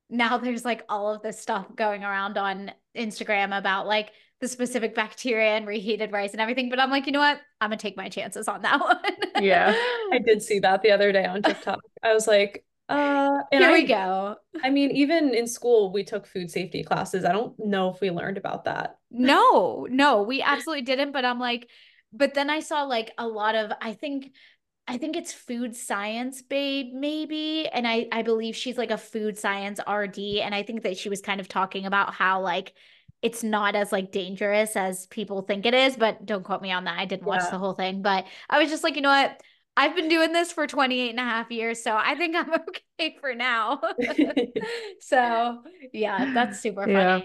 [0.08, 4.94] now there's like all of this stuff going around on Instagram about like the specific
[4.94, 6.68] bacteria and reheated rice and everything.
[6.70, 7.40] But I'm like, you know what?
[7.60, 8.80] I'm gonna take my chances on that
[9.34, 9.44] one.
[9.44, 9.74] yeah.
[10.12, 11.80] I did see that the other day on TikTok.
[12.02, 14.36] I was like, uh, and Here I, we go.
[14.62, 17.24] I mean, even in school, we took food safety classes.
[17.24, 18.96] I don't know if we learned about that.
[19.10, 21.12] No, no, we absolutely didn't.
[21.12, 21.68] But I'm like,
[22.12, 24.32] but then I saw like a lot of, I think,
[24.86, 27.68] I think it's food science babe, maybe.
[27.68, 30.18] And I, I believe she's like a food science RD.
[30.42, 32.72] And I think that she was kind of talking about how like
[33.22, 36.84] it's not as like dangerous as people think it is, but don't quote me on
[36.84, 36.98] that.
[36.98, 39.42] I didn't watch the whole thing, but I was just like, you know what?
[39.76, 43.16] I've been doing this for 28 and a half years, so I think I'm okay
[43.20, 43.80] for now.
[45.00, 45.62] so,
[45.92, 46.94] yeah, that's super funny.
[46.94, 47.20] Yeah.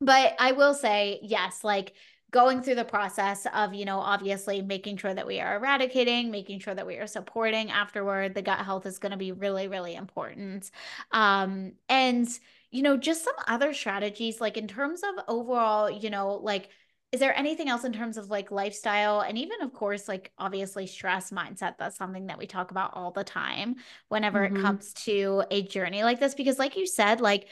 [0.00, 1.94] But I will say, yes, like
[2.34, 6.58] going through the process of, you know, obviously making sure that we are eradicating, making
[6.58, 9.94] sure that we are supporting afterward, the gut health is going to be really, really
[9.94, 10.68] important.
[11.12, 12.28] Um, and,
[12.72, 16.70] you know, just some other strategies, like in terms of overall, you know, like,
[17.12, 20.84] is there anything else in terms of like lifestyle and even of course like obviously
[20.84, 23.76] stress mindset that's something that we talk about all the time
[24.08, 24.56] whenever mm-hmm.
[24.56, 27.46] it comes to a journey like this because like you said like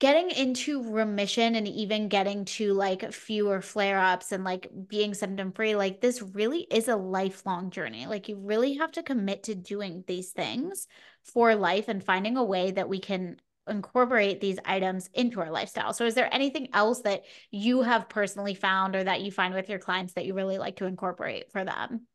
[0.00, 5.50] getting into remission and even getting to like fewer flare ups and like being symptom
[5.52, 9.54] free like this really is a lifelong journey like you really have to commit to
[9.54, 10.86] doing these things
[11.24, 13.36] for life and finding a way that we can
[13.68, 15.92] incorporate these items into our lifestyle.
[15.92, 19.68] So is there anything else that you have personally found or that you find with
[19.68, 22.06] your clients that you really like to incorporate for them?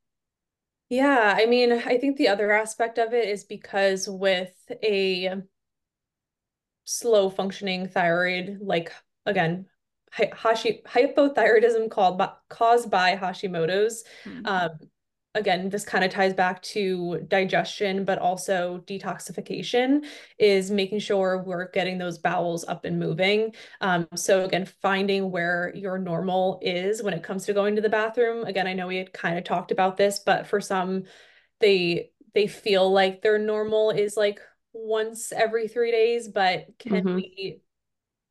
[0.90, 4.54] Yeah, I mean, I think the other aspect of it is because with
[4.84, 5.42] a
[6.86, 8.92] slow functioning thyroid, like
[9.26, 9.66] again,
[10.12, 14.46] Hashi hypothyroidism called by, caused by Hashimoto's, mm-hmm.
[14.46, 14.70] um,
[15.36, 20.06] again, this kind of ties back to digestion, but also detoxification
[20.38, 23.54] is making sure we're getting those bowels up and moving.
[23.82, 27.90] Um, so again, finding where your normal is when it comes to going to the
[27.90, 28.46] bathroom.
[28.46, 31.04] Again, I know we had kind of talked about this, but for some,
[31.60, 34.40] they they feel like their normal is like
[34.74, 37.16] once every three days, but can mm-hmm.
[37.16, 37.62] we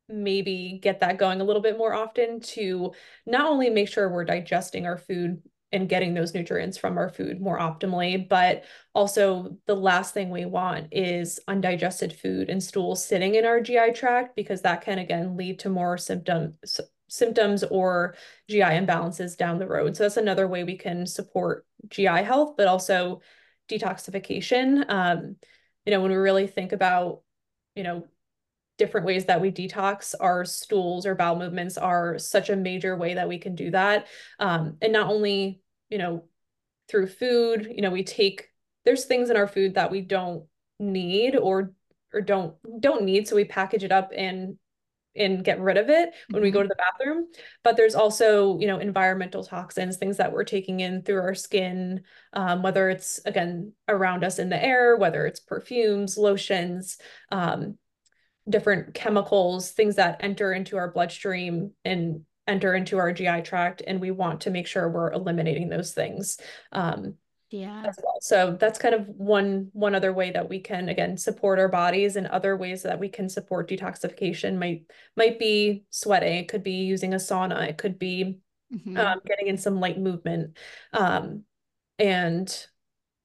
[0.09, 2.91] maybe get that going a little bit more often to
[3.25, 5.41] not only make sure we're digesting our food
[5.73, 8.29] and getting those nutrients from our food more optimally.
[8.29, 8.63] But
[8.93, 13.93] also, the last thing we want is undigested food and stool sitting in our GI
[13.93, 16.79] tract because that can again lead to more symptoms
[17.09, 18.15] symptoms or
[18.49, 19.95] GI imbalances down the road.
[19.95, 23.21] So that's another way we can support GI health, but also
[23.69, 24.85] detoxification.
[24.89, 25.35] Um,
[25.85, 27.21] you know, when we really think about,
[27.75, 28.07] you know,
[28.77, 33.13] different ways that we detox our stools or bowel movements are such a major way
[33.13, 34.07] that we can do that.
[34.39, 36.25] Um, and not only, you know,
[36.89, 38.49] through food, you know, we take
[38.85, 40.45] there's things in our food that we don't
[40.79, 41.73] need or
[42.13, 44.57] or don't don't need so we package it up and
[45.15, 46.69] and get rid of it when we go mm-hmm.
[46.69, 47.27] to the bathroom
[47.63, 52.01] but there's also you know environmental toxins things that we're taking in through our skin
[52.33, 56.97] um, whether it's again around us in the air whether it's perfumes lotions
[57.31, 57.77] um,
[58.49, 64.01] different chemicals things that enter into our bloodstream and enter into our gi tract and
[64.01, 66.37] we want to make sure we're eliminating those things
[66.71, 67.15] um,
[67.53, 71.15] yeah as well so that's kind of one one other way that we can again
[71.15, 74.81] support our bodies and other ways that we can support detoxification might
[75.15, 78.39] might be sweating it could be using a sauna it could be
[78.73, 78.97] mm-hmm.
[78.97, 80.57] um, getting in some light movement
[80.93, 81.43] um,
[81.99, 82.65] and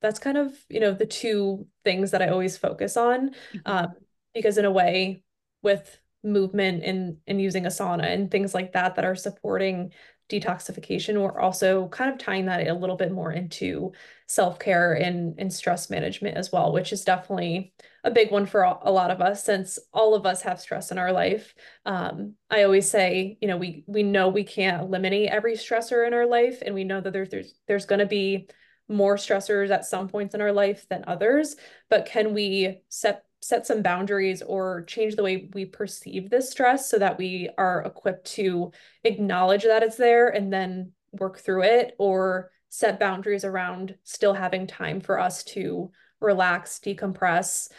[0.03, 3.59] that's kind of you know the two things that i always focus on mm-hmm.
[3.64, 3.89] um,
[4.35, 5.22] because in a way
[5.62, 9.91] with movement and and using a sauna and things like that that are supporting
[10.29, 11.20] detoxification.
[11.20, 13.93] We're also kind of tying that a little bit more into
[14.26, 17.72] self-care and, and stress management as well which is definitely
[18.05, 20.99] a big one for a lot of us since all of us have stress in
[20.99, 21.55] our life.
[21.87, 26.12] Um, i always say you know we we know we can't eliminate every stressor in
[26.12, 28.49] our life and we know that there's there's, there's going to be
[28.89, 31.57] more stressors at some points in our life than others
[31.89, 36.91] but can we set set some boundaries or change the way we perceive this stress
[36.91, 38.72] so that we are equipped to
[39.05, 44.66] acknowledge that it's there and then work through it or set boundaries around still having
[44.66, 47.70] time for us to relax, decompress,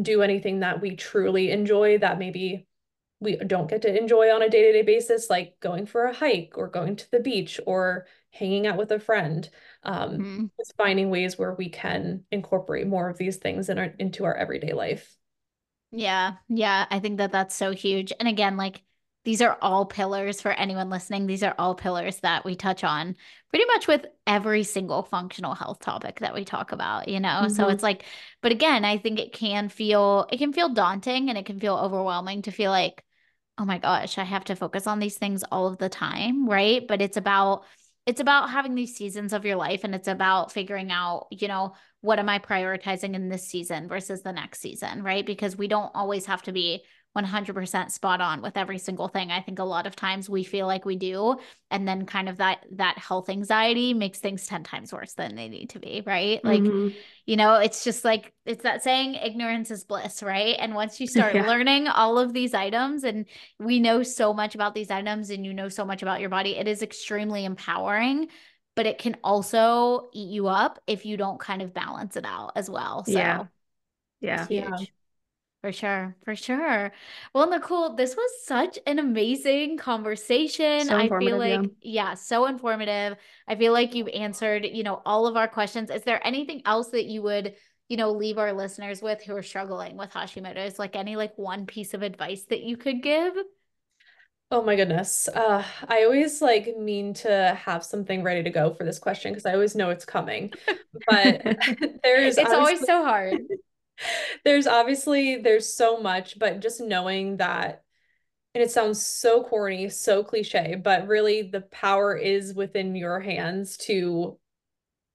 [0.00, 2.66] do anything that we truly enjoy that maybe
[3.20, 6.68] we don't get to enjoy on a day-to-day basis like going for a hike or
[6.68, 9.48] going to the beach or hanging out with a friend
[9.84, 10.44] um, mm-hmm.
[10.58, 14.34] just finding ways where we can incorporate more of these things in our, into our
[14.34, 15.14] everyday life.
[15.96, 18.12] Yeah yeah i think that that's so huge.
[18.18, 18.82] And again like
[19.24, 21.26] these are all pillars for anyone listening.
[21.26, 23.16] These are all pillars that we touch on
[23.48, 27.28] pretty much with every single functional health topic that we talk about you know?
[27.28, 27.54] Mm-hmm.
[27.54, 28.04] so it's like
[28.42, 31.76] but again i think it can feel it can feel daunting and it can feel
[31.76, 33.04] overwhelming to feel like
[33.56, 36.86] oh my gosh i have to focus on these things all of the time right?
[36.86, 37.64] But it's about
[38.06, 41.74] it's about having these seasons of your life and it's about figuring out, you know,
[42.00, 45.24] what am I prioritizing in this season versus the next season, right?
[45.24, 46.84] Because we don't always have to be
[47.16, 49.30] 100% spot on with every single thing.
[49.30, 51.36] I think a lot of times we feel like we do
[51.70, 55.48] and then kind of that that health anxiety makes things 10 times worse than they
[55.48, 56.44] need to be, right?
[56.44, 56.96] Like mm-hmm.
[57.26, 60.56] you know, it's just like it's that saying ignorance is bliss, right?
[60.58, 61.46] And once you start yeah.
[61.46, 63.26] learning all of these items and
[63.58, 66.56] we know so much about these items and you know so much about your body,
[66.56, 68.28] it is extremely empowering
[68.76, 72.50] but it can also eat you up if you don't kind of balance it out
[72.56, 73.04] as well.
[73.04, 73.44] So yeah.
[74.20, 74.46] Yeah.
[74.50, 74.76] yeah.
[75.64, 76.92] For sure, for sure.
[77.32, 80.84] Well, Nicole, this was such an amazing conversation.
[80.84, 82.08] So I feel like, yeah.
[82.10, 83.16] yeah, so informative.
[83.48, 85.88] I feel like you've answered, you know, all of our questions.
[85.88, 87.54] Is there anything else that you would,
[87.88, 90.78] you know, leave our listeners with who are struggling with Hashimoto's?
[90.78, 93.32] Like any like one piece of advice that you could give?
[94.50, 95.28] Oh my goodness.
[95.28, 99.46] Uh, I always like mean to have something ready to go for this question because
[99.46, 100.52] I always know it's coming.
[101.08, 101.40] But
[102.02, 103.40] there's it's always so hard
[104.44, 107.84] there's obviously there's so much, but just knowing that
[108.54, 113.76] and it sounds so corny, so cliche, but really the power is within your hands
[113.78, 114.38] to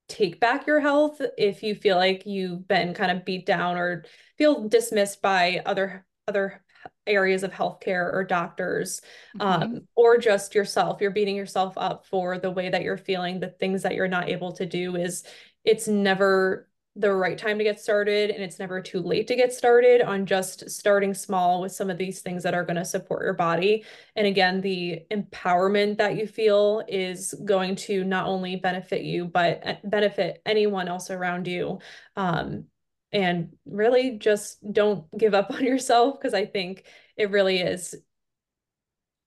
[0.09, 4.03] take back your health if you feel like you've been kind of beat down or
[4.37, 6.63] feel dismissed by other other
[7.05, 9.01] areas of healthcare or doctors
[9.37, 9.63] mm-hmm.
[9.63, 13.47] um, or just yourself you're beating yourself up for the way that you're feeling the
[13.47, 15.23] things that you're not able to do is
[15.63, 16.68] it's never
[16.99, 20.25] the right time to get started and it's never too late to get started on
[20.25, 23.85] just starting small with some of these things that are going to support your body.
[24.17, 29.65] And again the empowerment that you feel is going to not only benefit you but
[29.65, 31.79] uh, benefit anyone else around you.
[32.17, 32.65] Um,
[33.11, 36.83] and really just don't give up on yourself because i think
[37.17, 37.95] it really is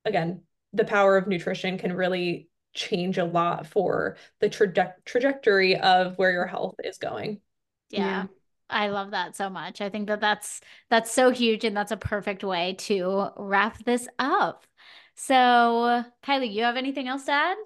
[0.04, 0.42] again
[0.72, 6.30] the power of nutrition can really change a lot for the traje- trajectory of where
[6.30, 7.40] your health is going
[7.92, 8.22] yeah.
[8.22, 8.26] yeah.
[8.70, 9.80] I love that so much.
[9.82, 14.08] I think that that's that's so huge and that's a perfect way to wrap this
[14.18, 14.66] up.
[15.14, 17.56] So, Kylie, you have anything else to add?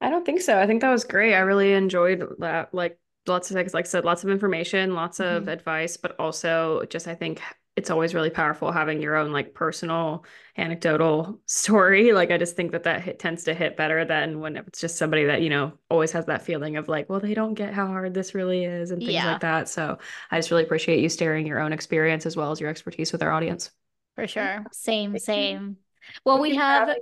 [0.00, 0.58] I don't think so.
[0.58, 1.34] I think that was great.
[1.34, 2.72] I really enjoyed that.
[2.74, 5.48] Like lots of things like I said, lots of information, lots of Mhm.
[5.48, 7.40] advice, but also just I think
[7.80, 10.24] it's always really powerful having your own like personal
[10.56, 12.12] anecdotal story.
[12.20, 14.98] Like I just think that that hit, tends to hit better than when it's just
[14.98, 17.86] somebody that, you know, always has that feeling of like, well, they don't get how
[17.86, 19.32] hard this really is and things Yeah.
[19.32, 19.68] like that.
[19.68, 19.98] So
[20.30, 23.22] I just really appreciate you sharing your own experience as well as your expertise with
[23.22, 23.70] our audience.
[24.14, 24.66] For sure.
[24.72, 25.78] Same, same.
[26.24, 26.96] Well, we Thank you for have,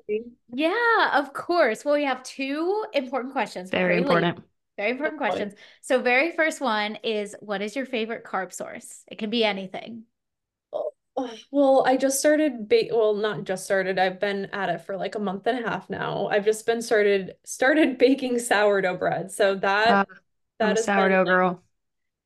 [0.55, 1.85] yeah, of course.
[1.85, 3.71] Well, we have two important questions.
[3.71, 4.09] Very you leave.
[4.09, 4.45] important.
[4.77, 5.55] Very important questions.
[5.83, 9.03] So, very first one is what is your favorite carb source?
[9.09, 10.05] It can be anything.
[11.21, 13.99] Oh, Well, I just started ba well, not just started.
[13.99, 16.29] I've been at it for like a month and a half now.
[16.29, 19.31] I've just been started started baking sourdough bread.
[19.33, 20.05] So that Uh,
[20.59, 21.63] that been sourdough like- girl.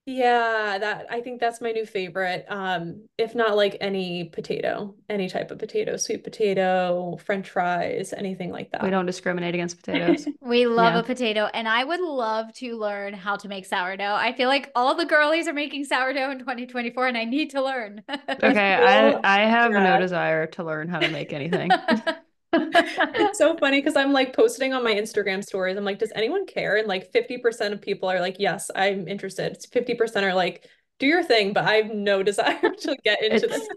[0.05, 2.45] Yeah, that I think that's my new favorite.
[2.49, 8.51] Um, if not like any potato, any type of potato, sweet potato, French fries, anything
[8.51, 8.83] like that.
[8.83, 10.27] We don't discriminate against potatoes.
[10.41, 11.01] We love Yeah.
[11.01, 14.15] a potato, and I would love to learn how to make sourdough.
[14.15, 17.63] I feel like all the girlies are making sourdough in 2024, and I need to
[17.63, 18.03] learn.
[18.43, 21.71] Okay, I I have no desire to learn how to make anything.
[22.55, 25.77] It's so funny because I'm like posting on my Instagram stories.
[25.77, 26.77] I'm like, does anyone care?
[26.77, 29.59] And like 50% of people are like, yes, I'm interested.
[29.71, 33.47] 50% are like, do your thing, but I have no desire to get into It's
[33.49, 33.69] this.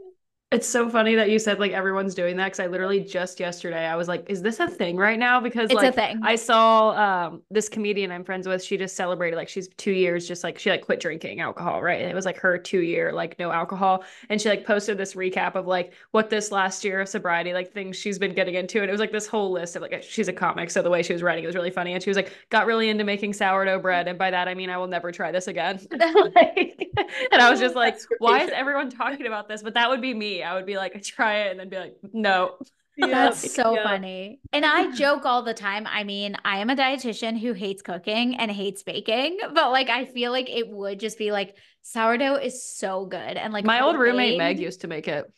[0.56, 3.86] It's so funny that you said like everyone's doing that because I literally just yesterday
[3.86, 5.41] I was like, is this a thing right now?
[5.41, 6.22] Because It's a like thing.
[6.24, 10.26] I saw um this comedian I'm friends with, she just celebrated like she's two years
[10.28, 11.99] just like she like quit drinking alcohol, right?
[11.99, 14.06] And it was like her two year like no alcohol.
[14.30, 17.74] And she like posted this recap of like what this last year of sobriety, like
[17.74, 18.80] things she's been getting into.
[18.80, 20.72] And it was like this whole list of like she's a comic.
[20.72, 21.93] So the way she was writing it was really funny.
[21.93, 24.08] And she was like, got really into making sourdough bread.
[24.08, 25.86] And by that I mean I will never try this again.
[25.91, 26.89] Like,
[27.32, 29.62] and I was just like, why is everyone talking about this?
[29.62, 30.43] But that would be me.
[30.46, 32.56] I would be like, try it and then be like, no.
[32.98, 33.84] That's so yeah.
[33.84, 34.39] funny.
[34.54, 35.86] And I joke all the time.
[35.86, 40.06] I mean, I am a dietitian who hates cooking and hates baking, but like I
[40.06, 43.18] feel like it would just be like sourdough is so good.
[43.38, 45.30] And like My old roommate Meg used to make it.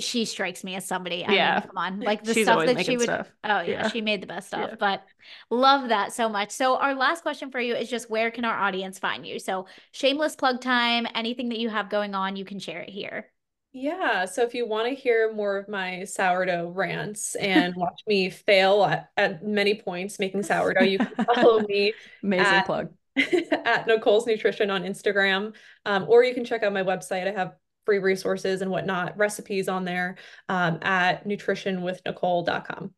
[0.00, 1.24] she strikes me as somebody.
[1.24, 1.54] I Yeah.
[1.54, 2.00] mean, come on.
[2.00, 3.30] Like the She's stuff that she would stuff.
[3.44, 3.88] Oh yeah, Yeah.
[3.90, 4.70] she made the best stuff.
[4.70, 4.76] Yeah.
[4.78, 5.04] But
[5.50, 6.50] love that so much.
[6.50, 9.38] So our last question for you is just where can our audience find you?
[9.38, 13.30] So shameless plug time, anything that you have going on, you can share it here.
[13.76, 18.30] Yeah, so if you want to hear more of my sourdough rants and watch me
[18.30, 22.92] fail at, at many points making sourdough, you can follow me Amazing At- plug.
[23.64, 25.54] at Nicole's Nutrition on Instagram.
[25.84, 27.26] Um, or you can check out my website.
[27.26, 27.54] I have
[27.84, 30.16] free resources and whatnot, recipes on there
[30.48, 32.92] um, at nutritionwithnicole.com.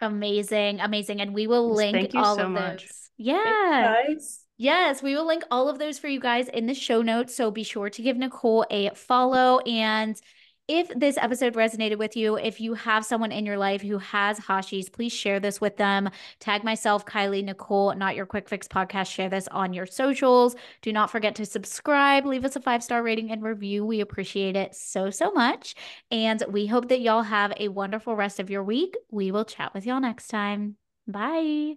[0.00, 1.20] Amazing, amazing.
[1.20, 2.86] And we will link thank you all so of much.
[2.86, 3.10] those.
[3.18, 3.96] Yeah.
[4.06, 4.44] Guys.
[4.60, 7.34] Yes, we will link all of those for you guys in the show notes.
[7.34, 9.60] So be sure to give Nicole a follow.
[9.60, 10.20] And
[10.68, 14.38] if this episode resonated with you, if you have someone in your life who has
[14.38, 16.10] Hashi's, please share this with them.
[16.40, 19.10] Tag myself, Kylie, Nicole, Not Your Quick Fix podcast.
[19.10, 20.54] Share this on your socials.
[20.82, 22.26] Do not forget to subscribe.
[22.26, 23.86] Leave us a five star rating and review.
[23.86, 25.74] We appreciate it so, so much.
[26.10, 28.94] And we hope that y'all have a wonderful rest of your week.
[29.10, 30.76] We will chat with y'all next time.
[31.06, 31.76] Bye.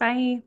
[0.00, 0.42] Bye.